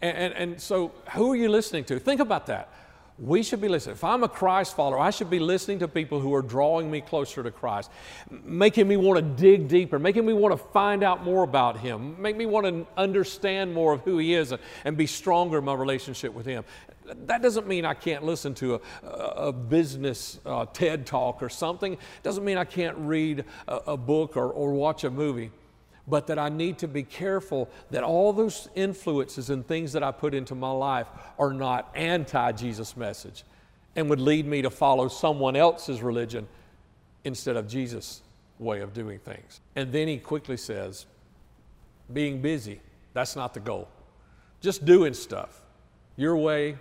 And, 0.00 0.16
and, 0.16 0.34
and, 0.34 0.60
so, 0.60 0.92
who 1.14 1.32
are 1.32 1.36
you 1.36 1.48
listening 1.48 1.84
to? 1.84 1.98
Think 1.98 2.20
about 2.20 2.46
that. 2.46 2.68
We 3.16 3.44
should 3.44 3.60
be 3.60 3.68
listening. 3.68 3.94
If 3.94 4.02
I'm 4.02 4.24
a 4.24 4.28
Christ 4.28 4.74
follower, 4.74 4.98
I 4.98 5.10
should 5.10 5.30
be 5.30 5.38
listening 5.38 5.78
to 5.78 5.88
people 5.88 6.18
who 6.18 6.34
are 6.34 6.42
drawing 6.42 6.90
me 6.90 7.00
closer 7.00 7.44
to 7.44 7.52
Christ, 7.52 7.90
making 8.28 8.88
me 8.88 8.96
want 8.96 9.18
to 9.18 9.42
dig 9.42 9.68
deeper, 9.68 10.00
making 10.00 10.26
me 10.26 10.32
want 10.32 10.52
to 10.52 10.64
find 10.72 11.04
out 11.04 11.22
more 11.22 11.44
about 11.44 11.78
Him, 11.78 12.20
make 12.20 12.36
me 12.36 12.44
want 12.44 12.66
to 12.66 12.86
understand 12.96 13.72
more 13.72 13.92
of 13.92 14.00
who 14.00 14.18
He 14.18 14.34
is 14.34 14.50
and, 14.50 14.60
and 14.84 14.96
be 14.96 15.06
stronger 15.06 15.58
in 15.58 15.64
my 15.64 15.74
relationship 15.74 16.34
with 16.34 16.44
Him. 16.44 16.64
That 17.26 17.42
doesn't 17.42 17.66
mean 17.66 17.84
I 17.84 17.94
can't 17.94 18.24
listen 18.24 18.54
to 18.54 18.80
a, 19.02 19.08
a 19.08 19.52
business 19.52 20.40
uh, 20.46 20.66
TED 20.72 21.06
talk 21.06 21.42
or 21.42 21.48
something. 21.48 21.98
Doesn't 22.22 22.44
mean 22.44 22.56
I 22.56 22.64
can't 22.64 22.96
read 22.98 23.44
a, 23.68 23.76
a 23.88 23.96
book 23.96 24.36
or, 24.36 24.50
or 24.50 24.72
watch 24.72 25.04
a 25.04 25.10
movie. 25.10 25.50
But 26.06 26.26
that 26.26 26.38
I 26.38 26.50
need 26.50 26.78
to 26.78 26.88
be 26.88 27.02
careful 27.02 27.70
that 27.90 28.02
all 28.02 28.34
those 28.34 28.68
influences 28.74 29.48
and 29.48 29.66
things 29.66 29.92
that 29.94 30.02
I 30.02 30.10
put 30.10 30.34
into 30.34 30.54
my 30.54 30.70
life 30.70 31.06
are 31.38 31.52
not 31.52 31.90
anti 31.94 32.52
Jesus 32.52 32.96
message 32.96 33.44
and 33.96 34.10
would 34.10 34.20
lead 34.20 34.46
me 34.46 34.60
to 34.62 34.70
follow 34.70 35.08
someone 35.08 35.56
else's 35.56 36.02
religion 36.02 36.46
instead 37.24 37.56
of 37.56 37.68
Jesus' 37.68 38.22
way 38.58 38.80
of 38.80 38.92
doing 38.92 39.18
things. 39.18 39.60
And 39.76 39.92
then 39.92 40.08
he 40.08 40.18
quickly 40.18 40.56
says, 40.56 41.06
being 42.12 42.42
busy, 42.42 42.80
that's 43.14 43.34
not 43.34 43.54
the 43.54 43.60
goal. 43.60 43.88
Just 44.60 44.84
doing 44.84 45.14
stuff 45.14 45.60
your 46.16 46.36
way, 46.36 46.76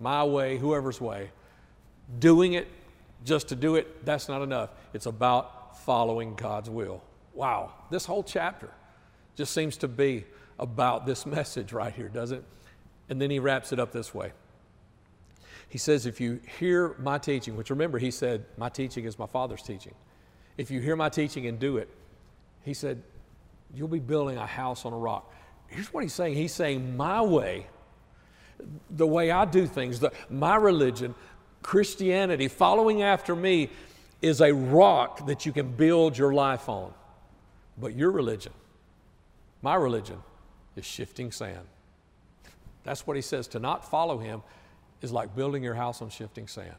my 0.00 0.24
way, 0.24 0.58
whoever's 0.58 1.00
way. 1.00 1.30
Doing 2.18 2.54
it 2.54 2.68
just 3.24 3.48
to 3.48 3.56
do 3.56 3.76
it, 3.76 4.04
that's 4.04 4.28
not 4.28 4.42
enough. 4.42 4.70
It's 4.94 5.06
about 5.06 5.78
following 5.84 6.34
God's 6.34 6.70
will. 6.70 7.02
Wow, 7.34 7.72
this 7.90 8.04
whole 8.04 8.22
chapter 8.22 8.70
just 9.36 9.52
seems 9.52 9.76
to 9.78 9.88
be 9.88 10.24
about 10.58 11.06
this 11.06 11.26
message 11.38 11.72
right 11.72 11.92
here, 11.92 12.08
doesn't 12.08 12.38
it? 12.38 12.44
And 13.08 13.20
then 13.20 13.30
he 13.30 13.38
wraps 13.38 13.72
it 13.72 13.80
up 13.80 13.92
this 13.92 14.14
way. 14.14 14.32
He 15.68 15.78
says, 15.78 16.06
If 16.06 16.20
you 16.20 16.40
hear 16.58 16.94
my 16.98 17.18
teaching, 17.18 17.56
which 17.56 17.70
remember, 17.70 17.98
he 17.98 18.10
said, 18.10 18.44
My 18.56 18.68
teaching 18.68 19.04
is 19.04 19.18
my 19.18 19.26
Father's 19.26 19.62
teaching. 19.62 19.94
If 20.56 20.70
you 20.70 20.80
hear 20.80 20.96
my 20.96 21.08
teaching 21.08 21.46
and 21.46 21.58
do 21.58 21.76
it, 21.76 21.88
he 22.64 22.74
said, 22.74 23.02
You'll 23.74 23.88
be 23.88 23.98
building 23.98 24.38
a 24.38 24.46
house 24.46 24.84
on 24.84 24.92
a 24.92 24.96
rock. 24.96 25.32
Here's 25.68 25.92
what 25.92 26.02
he's 26.02 26.14
saying 26.14 26.34
He's 26.34 26.54
saying, 26.54 26.96
My 26.96 27.22
way 27.22 27.66
the 28.90 29.06
way 29.06 29.30
I 29.30 29.44
do 29.44 29.66
things, 29.66 30.00
the, 30.00 30.12
my 30.28 30.56
religion, 30.56 31.14
Christianity, 31.62 32.48
following 32.48 33.02
after 33.02 33.34
me, 33.34 33.70
is 34.20 34.40
a 34.40 34.52
rock 34.52 35.26
that 35.26 35.46
you 35.46 35.52
can 35.52 35.72
build 35.72 36.18
your 36.18 36.32
life 36.32 36.68
on. 36.68 36.92
But 37.80 37.94
your 37.94 38.10
religion, 38.10 38.52
my 39.62 39.76
religion, 39.76 40.18
is 40.76 40.84
shifting 40.84 41.30
sand. 41.30 41.66
That's 42.84 43.06
what 43.06 43.16
he 43.16 43.22
says. 43.22 43.46
To 43.48 43.58
not 43.58 43.88
follow 43.88 44.18
him 44.18 44.42
is 45.02 45.12
like 45.12 45.36
building 45.36 45.62
your 45.62 45.74
house 45.74 46.02
on 46.02 46.10
shifting 46.10 46.48
sand. 46.48 46.74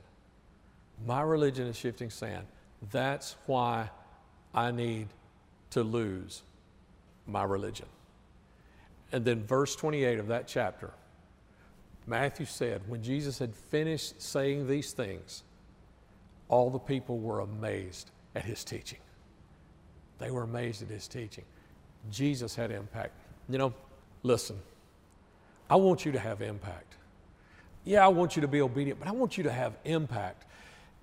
My 1.06 1.22
religion 1.22 1.68
is 1.68 1.78
shifting 1.78 2.10
sand. 2.10 2.46
That's 2.92 3.36
why 3.46 3.90
I 4.54 4.72
need 4.72 5.08
to 5.72 5.84
lose 5.84 6.42
my 7.28 7.44
religion. 7.44 7.86
And 9.12 9.24
then, 9.24 9.44
verse 9.44 9.76
28 9.76 10.20
of 10.20 10.28
that 10.28 10.48
chapter 10.48 10.92
Matthew 12.10 12.48
said, 12.48 12.82
when 12.88 13.04
Jesus 13.04 13.38
had 13.38 13.54
finished 13.54 14.20
saying 14.22 14.68
these 14.68 14.92
things, 14.92 15.44
all 16.48 16.72
the 16.72 16.80
people 16.80 17.20
were 17.20 17.42
amazed 17.42 18.10
at 18.36 18.44
his 18.44 18.64
teaching. 18.64 18.98
They 20.18 20.32
were 20.32 20.44
amazed 20.44 20.82
at 20.82 20.90
his 20.90 21.08
teaching. 21.08 21.46
Jesus 22.10 22.56
had 22.56 22.72
impact. 22.72 23.12
You 23.48 23.60
know, 23.60 23.74
listen, 24.24 24.58
I 25.70 25.76
want 25.76 26.04
you 26.04 26.12
to 26.14 26.20
have 26.20 26.42
impact. 26.42 26.96
Yeah, 27.86 28.04
I 28.04 28.08
want 28.08 28.36
you 28.36 28.42
to 28.42 28.48
be 28.48 28.62
obedient, 28.62 29.00
but 29.00 29.08
I 29.08 29.12
want 29.12 29.38
you 29.38 29.44
to 29.44 29.52
have 29.52 29.74
impact. 29.86 30.46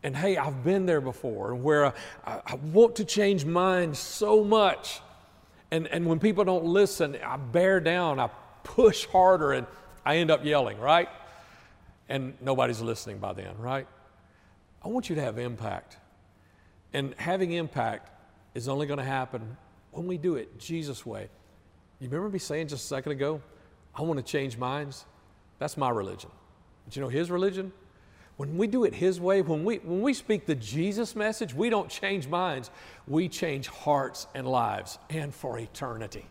And 0.03 0.17
hey, 0.17 0.37
I've 0.37 0.65
been 0.65 0.87
there 0.87 1.01
before 1.01 1.55
where 1.55 1.87
I, 1.87 1.93
I 2.25 2.55
want 2.73 2.97
to 2.97 3.05
change 3.05 3.45
minds 3.45 3.99
so 3.99 4.43
much. 4.43 5.01
And, 5.71 5.87
and 5.87 6.07
when 6.07 6.19
people 6.19 6.45
don't 6.45 6.65
listen, 6.65 7.17
I 7.25 7.37
bear 7.37 7.81
down, 7.81 8.19
I 8.21 8.29
push 8.65 9.07
harder, 9.07 9.53
and 9.53 9.67
I 10.07 10.19
end 10.19 10.31
up 10.31 10.45
yelling, 10.45 10.79
right? 10.79 11.09
And 12.09 12.35
nobody's 12.41 12.81
listening 12.81 13.19
by 13.19 13.33
then, 13.33 13.59
right? 13.59 13.89
I 14.85 14.87
want 14.87 15.11
you 15.11 15.17
to 15.17 15.21
have 15.21 15.37
impact. 15.37 15.97
And 16.93 17.13
having 17.17 17.51
impact 17.51 18.13
is 18.55 18.69
only 18.69 18.87
going 18.87 18.99
to 18.99 19.05
happen 19.05 19.57
when 19.91 20.07
we 20.07 20.17
do 20.17 20.37
it 20.37 20.61
Jesus' 20.61 21.05
way. 21.05 21.29
You 21.99 22.09
remember 22.09 22.29
me 22.29 22.39
saying 22.39 22.69
just 22.69 22.85
a 22.85 22.87
second 22.87 23.13
ago, 23.13 23.43
I 23.97 24.03
want 24.03 24.19
to 24.19 24.23
change 24.25 24.57
minds? 24.57 25.05
That's 25.59 25.77
my 25.77 25.91
religion. 25.91 26.31
But 26.85 26.95
you 26.95 27.03
know 27.03 27.09
his 27.09 27.29
religion? 27.29 27.73
When 28.37 28.57
we 28.57 28.69
do 28.69 28.85
it 28.85 28.95
his 28.95 29.21
way, 29.21 29.43
when 29.43 29.65
we, 29.65 29.79
when 29.79 30.03
we 30.03 30.15
speak 30.15 30.47
the 30.47 30.55
Jesus 30.55 31.17
message, 31.17 31.53
we 31.53 31.69
don't 31.69 31.91
change 31.91 32.29
minds, 32.29 32.71
we 33.09 33.29
change 33.29 33.67
hearts 33.67 34.29
and 34.37 34.47
lives, 34.47 35.01
and 35.11 35.35
for 35.35 35.59
eternity. 35.59 36.27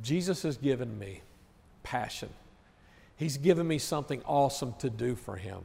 Jesus 0.00 0.44
has 0.44 0.56
given 0.56 0.96
me 0.96 1.22
passion. 1.82 2.30
He's 3.16 3.36
given 3.36 3.66
me 3.66 3.78
something 3.78 4.22
awesome 4.24 4.74
to 4.78 4.90
do 4.90 5.14
for 5.14 5.36
him. 5.36 5.58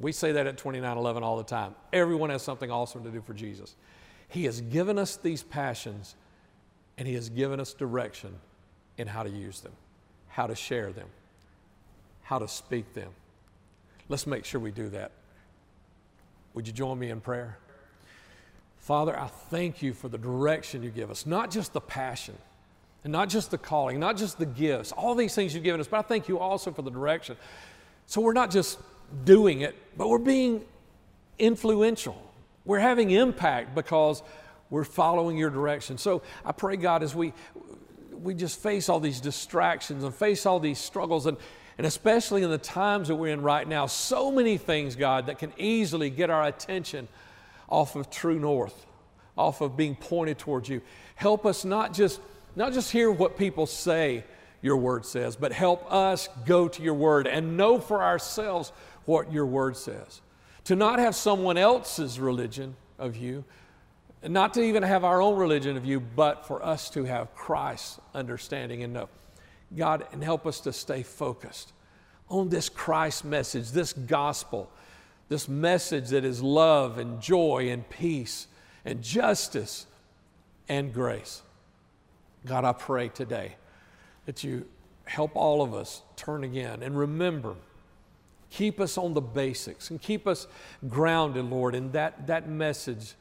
We 0.00 0.12
say 0.12 0.32
that 0.32 0.46
at 0.46 0.56
2911 0.56 1.22
all 1.22 1.36
the 1.36 1.44
time. 1.44 1.74
Everyone 1.92 2.30
has 2.30 2.42
something 2.42 2.70
awesome 2.70 3.04
to 3.04 3.10
do 3.10 3.20
for 3.20 3.34
Jesus. 3.34 3.74
He 4.28 4.44
has 4.44 4.60
given 4.60 4.98
us 4.98 5.16
these 5.16 5.42
passions 5.42 6.14
and 6.98 7.08
He 7.08 7.14
has 7.14 7.28
given 7.28 7.60
us 7.60 7.74
direction 7.74 8.34
in 8.98 9.06
how 9.06 9.22
to 9.22 9.30
use 9.30 9.60
them, 9.60 9.72
how 10.28 10.46
to 10.46 10.54
share 10.54 10.92
them, 10.92 11.08
how 12.22 12.38
to 12.38 12.48
speak 12.48 12.94
them. 12.94 13.10
Let's 14.08 14.26
make 14.26 14.44
sure 14.44 14.60
we 14.60 14.70
do 14.70 14.88
that. 14.90 15.12
Would 16.54 16.66
you 16.66 16.72
join 16.72 16.98
me 16.98 17.10
in 17.10 17.20
prayer? 17.20 17.58
Father, 18.78 19.18
I 19.18 19.26
thank 19.26 19.82
you 19.82 19.94
for 19.94 20.08
the 20.08 20.18
direction 20.18 20.82
you 20.82 20.90
give 20.90 21.10
us, 21.10 21.24
not 21.24 21.50
just 21.50 21.72
the 21.72 21.80
passion, 21.80 22.36
and 23.04 23.12
not 23.12 23.28
just 23.28 23.50
the 23.50 23.58
calling, 23.58 23.98
not 23.98 24.16
just 24.16 24.38
the 24.38 24.46
gifts, 24.46 24.92
all 24.92 25.14
these 25.14 25.34
things 25.34 25.54
you've 25.54 25.64
given 25.64 25.80
us, 25.80 25.88
but 25.88 25.98
I 25.98 26.02
thank 26.02 26.28
you 26.28 26.38
also 26.38 26.72
for 26.72 26.82
the 26.82 26.90
direction. 26.90 27.36
So 28.06 28.20
we're 28.20 28.32
not 28.32 28.50
just 28.50 28.78
doing 29.24 29.62
it, 29.62 29.76
but 29.96 30.08
we're 30.08 30.18
being 30.18 30.64
influential. 31.38 32.20
We're 32.64 32.78
having 32.78 33.10
impact 33.10 33.74
because 33.74 34.22
we're 34.70 34.84
following 34.84 35.36
your 35.36 35.50
direction. 35.50 35.98
So 35.98 36.22
I 36.44 36.52
pray, 36.52 36.76
God, 36.76 37.02
as 37.02 37.14
we 37.14 37.32
we 38.10 38.34
just 38.34 38.62
face 38.62 38.88
all 38.88 39.00
these 39.00 39.20
distractions 39.20 40.04
and 40.04 40.14
face 40.14 40.46
all 40.46 40.60
these 40.60 40.78
struggles 40.78 41.26
and 41.26 41.36
and 41.78 41.86
especially 41.86 42.42
in 42.42 42.50
the 42.50 42.58
times 42.58 43.08
that 43.08 43.16
we're 43.16 43.32
in 43.32 43.42
right 43.42 43.66
now, 43.66 43.86
so 43.86 44.30
many 44.30 44.58
things, 44.58 44.94
God, 44.94 45.26
that 45.26 45.38
can 45.38 45.52
easily 45.56 46.10
get 46.10 46.30
our 46.30 46.44
attention 46.44 47.08
off 47.68 47.96
of 47.96 48.10
true 48.10 48.38
north, 48.38 48.86
off 49.36 49.62
of 49.62 49.76
being 49.76 49.96
pointed 49.96 50.38
towards 50.38 50.68
you. 50.68 50.82
Help 51.14 51.46
us 51.46 51.64
not 51.64 51.94
just 51.94 52.20
not 52.54 52.72
just 52.72 52.92
hear 52.92 53.10
what 53.10 53.36
people 53.36 53.66
say 53.66 54.24
your 54.60 54.76
word 54.76 55.04
says, 55.04 55.36
but 55.36 55.52
help 55.52 55.92
us 55.92 56.28
go 56.46 56.68
to 56.68 56.82
your 56.82 56.94
word 56.94 57.26
and 57.26 57.56
know 57.56 57.78
for 57.78 58.02
ourselves 58.02 58.72
what 59.04 59.32
your 59.32 59.46
word 59.46 59.76
says. 59.76 60.20
To 60.64 60.76
not 60.76 61.00
have 61.00 61.16
someone 61.16 61.58
else's 61.58 62.20
religion 62.20 62.76
of 62.98 63.16
you, 63.16 63.44
not 64.22 64.54
to 64.54 64.62
even 64.62 64.84
have 64.84 65.02
our 65.02 65.20
own 65.20 65.36
religion 65.36 65.76
of 65.76 65.84
you, 65.84 65.98
but 65.98 66.46
for 66.46 66.64
us 66.64 66.88
to 66.90 67.04
have 67.04 67.34
Christ's 67.34 67.98
understanding 68.14 68.84
and 68.84 68.92
know. 68.92 69.08
God, 69.76 70.06
and 70.12 70.22
help 70.22 70.46
us 70.46 70.60
to 70.60 70.72
stay 70.72 71.02
focused 71.02 71.72
on 72.28 72.48
this 72.48 72.68
Christ 72.68 73.24
message, 73.24 73.70
this 73.70 73.92
gospel, 73.92 74.70
this 75.28 75.48
message 75.48 76.10
that 76.10 76.24
is 76.24 76.42
love 76.42 76.98
and 76.98 77.20
joy 77.20 77.70
and 77.70 77.88
peace 77.88 78.46
and 78.84 79.02
justice 79.02 79.86
and 80.68 80.92
grace. 80.92 81.42
God, 82.46 82.64
I 82.64 82.72
pray 82.72 83.08
today 83.08 83.56
that 84.26 84.42
you 84.44 84.66
help 85.04 85.34
all 85.34 85.62
of 85.62 85.74
us 85.74 86.02
turn 86.16 86.44
again 86.44 86.82
and 86.82 86.96
remember 86.96 87.56
Keep 88.52 88.80
us 88.80 88.98
on 88.98 89.14
the 89.14 89.20
basics 89.20 89.88
and 89.88 90.00
keep 90.00 90.26
us 90.26 90.46
grounded, 90.86 91.46
Lord, 91.46 91.74
in 91.74 91.90
that, 91.92 92.26
that 92.26 92.50
message 92.50 93.14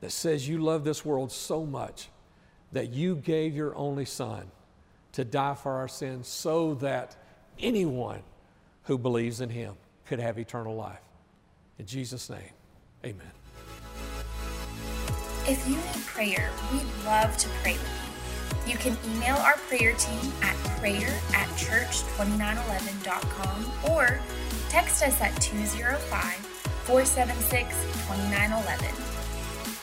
that 0.00 0.12
says 0.12 0.48
you 0.48 0.58
love 0.58 0.84
this 0.84 1.04
world 1.04 1.32
so 1.32 1.66
much 1.66 2.08
that 2.70 2.90
you 2.90 3.16
gave 3.16 3.56
your 3.56 3.74
only 3.74 4.04
Son 4.04 4.48
to 5.10 5.24
die 5.24 5.54
for 5.54 5.72
our 5.72 5.88
sins 5.88 6.28
so 6.28 6.74
that 6.74 7.16
anyone 7.58 8.22
who 8.84 8.96
believes 8.96 9.40
in 9.40 9.50
him 9.50 9.74
could 10.04 10.20
have 10.20 10.38
eternal 10.38 10.76
life. 10.76 11.02
In 11.80 11.86
Jesus' 11.86 12.30
name, 12.30 12.52
amen. 13.04 13.32
If 15.48 15.66
you 15.66 15.74
need 15.74 16.06
prayer, 16.06 16.50
we'd 16.72 17.04
love 17.04 17.36
to 17.38 17.48
pray 17.60 17.72
with 17.72 17.82
you. 17.82 18.05
You 18.66 18.76
can 18.76 18.98
email 19.04 19.36
our 19.36 19.56
prayer 19.68 19.94
team 19.94 20.32
at 20.42 20.56
prayer 20.78 21.18
at 21.34 21.48
church2911.com 21.56 23.72
or 23.90 24.20
Text 24.68 25.02
us 25.02 25.18
at 25.22 25.40
205 25.40 26.22
476 26.84 27.74
2911. 28.04 28.94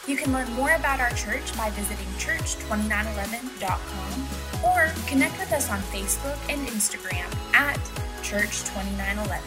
You 0.05 0.17
can 0.17 0.33
learn 0.33 0.51
more 0.53 0.73
about 0.75 0.99
our 0.99 1.09
church 1.11 1.55
by 1.57 1.69
visiting 1.71 2.05
church2911.com 2.19 4.27
or 4.63 4.91
connect 5.07 5.39
with 5.39 5.51
us 5.53 5.71
on 5.71 5.79
Facebook 5.79 6.37
and 6.47 6.67
Instagram 6.67 7.25
at 7.55 7.79
church2911. 8.21 9.39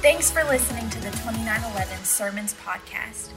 Thanks 0.00 0.30
for 0.30 0.42
listening 0.44 0.88
to 0.90 1.00
the 1.00 1.10
2911 1.10 2.04
Sermons 2.04 2.54
podcast. 2.64 3.32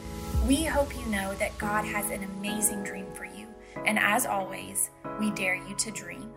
We 0.47 0.63
hope 0.63 0.95
you 0.97 1.05
know 1.07 1.33
that 1.35 1.57
God 1.57 1.83
has 1.85 2.09
an 2.11 2.23
amazing 2.23 2.83
dream 2.83 3.07
for 3.13 3.25
you, 3.25 3.36
and 3.85 3.99
as 3.99 4.25
always, 4.25 4.91
we 5.19 5.31
dare 5.31 5.55
you 5.55 5.75
to 5.75 5.91
dream. 5.91 6.33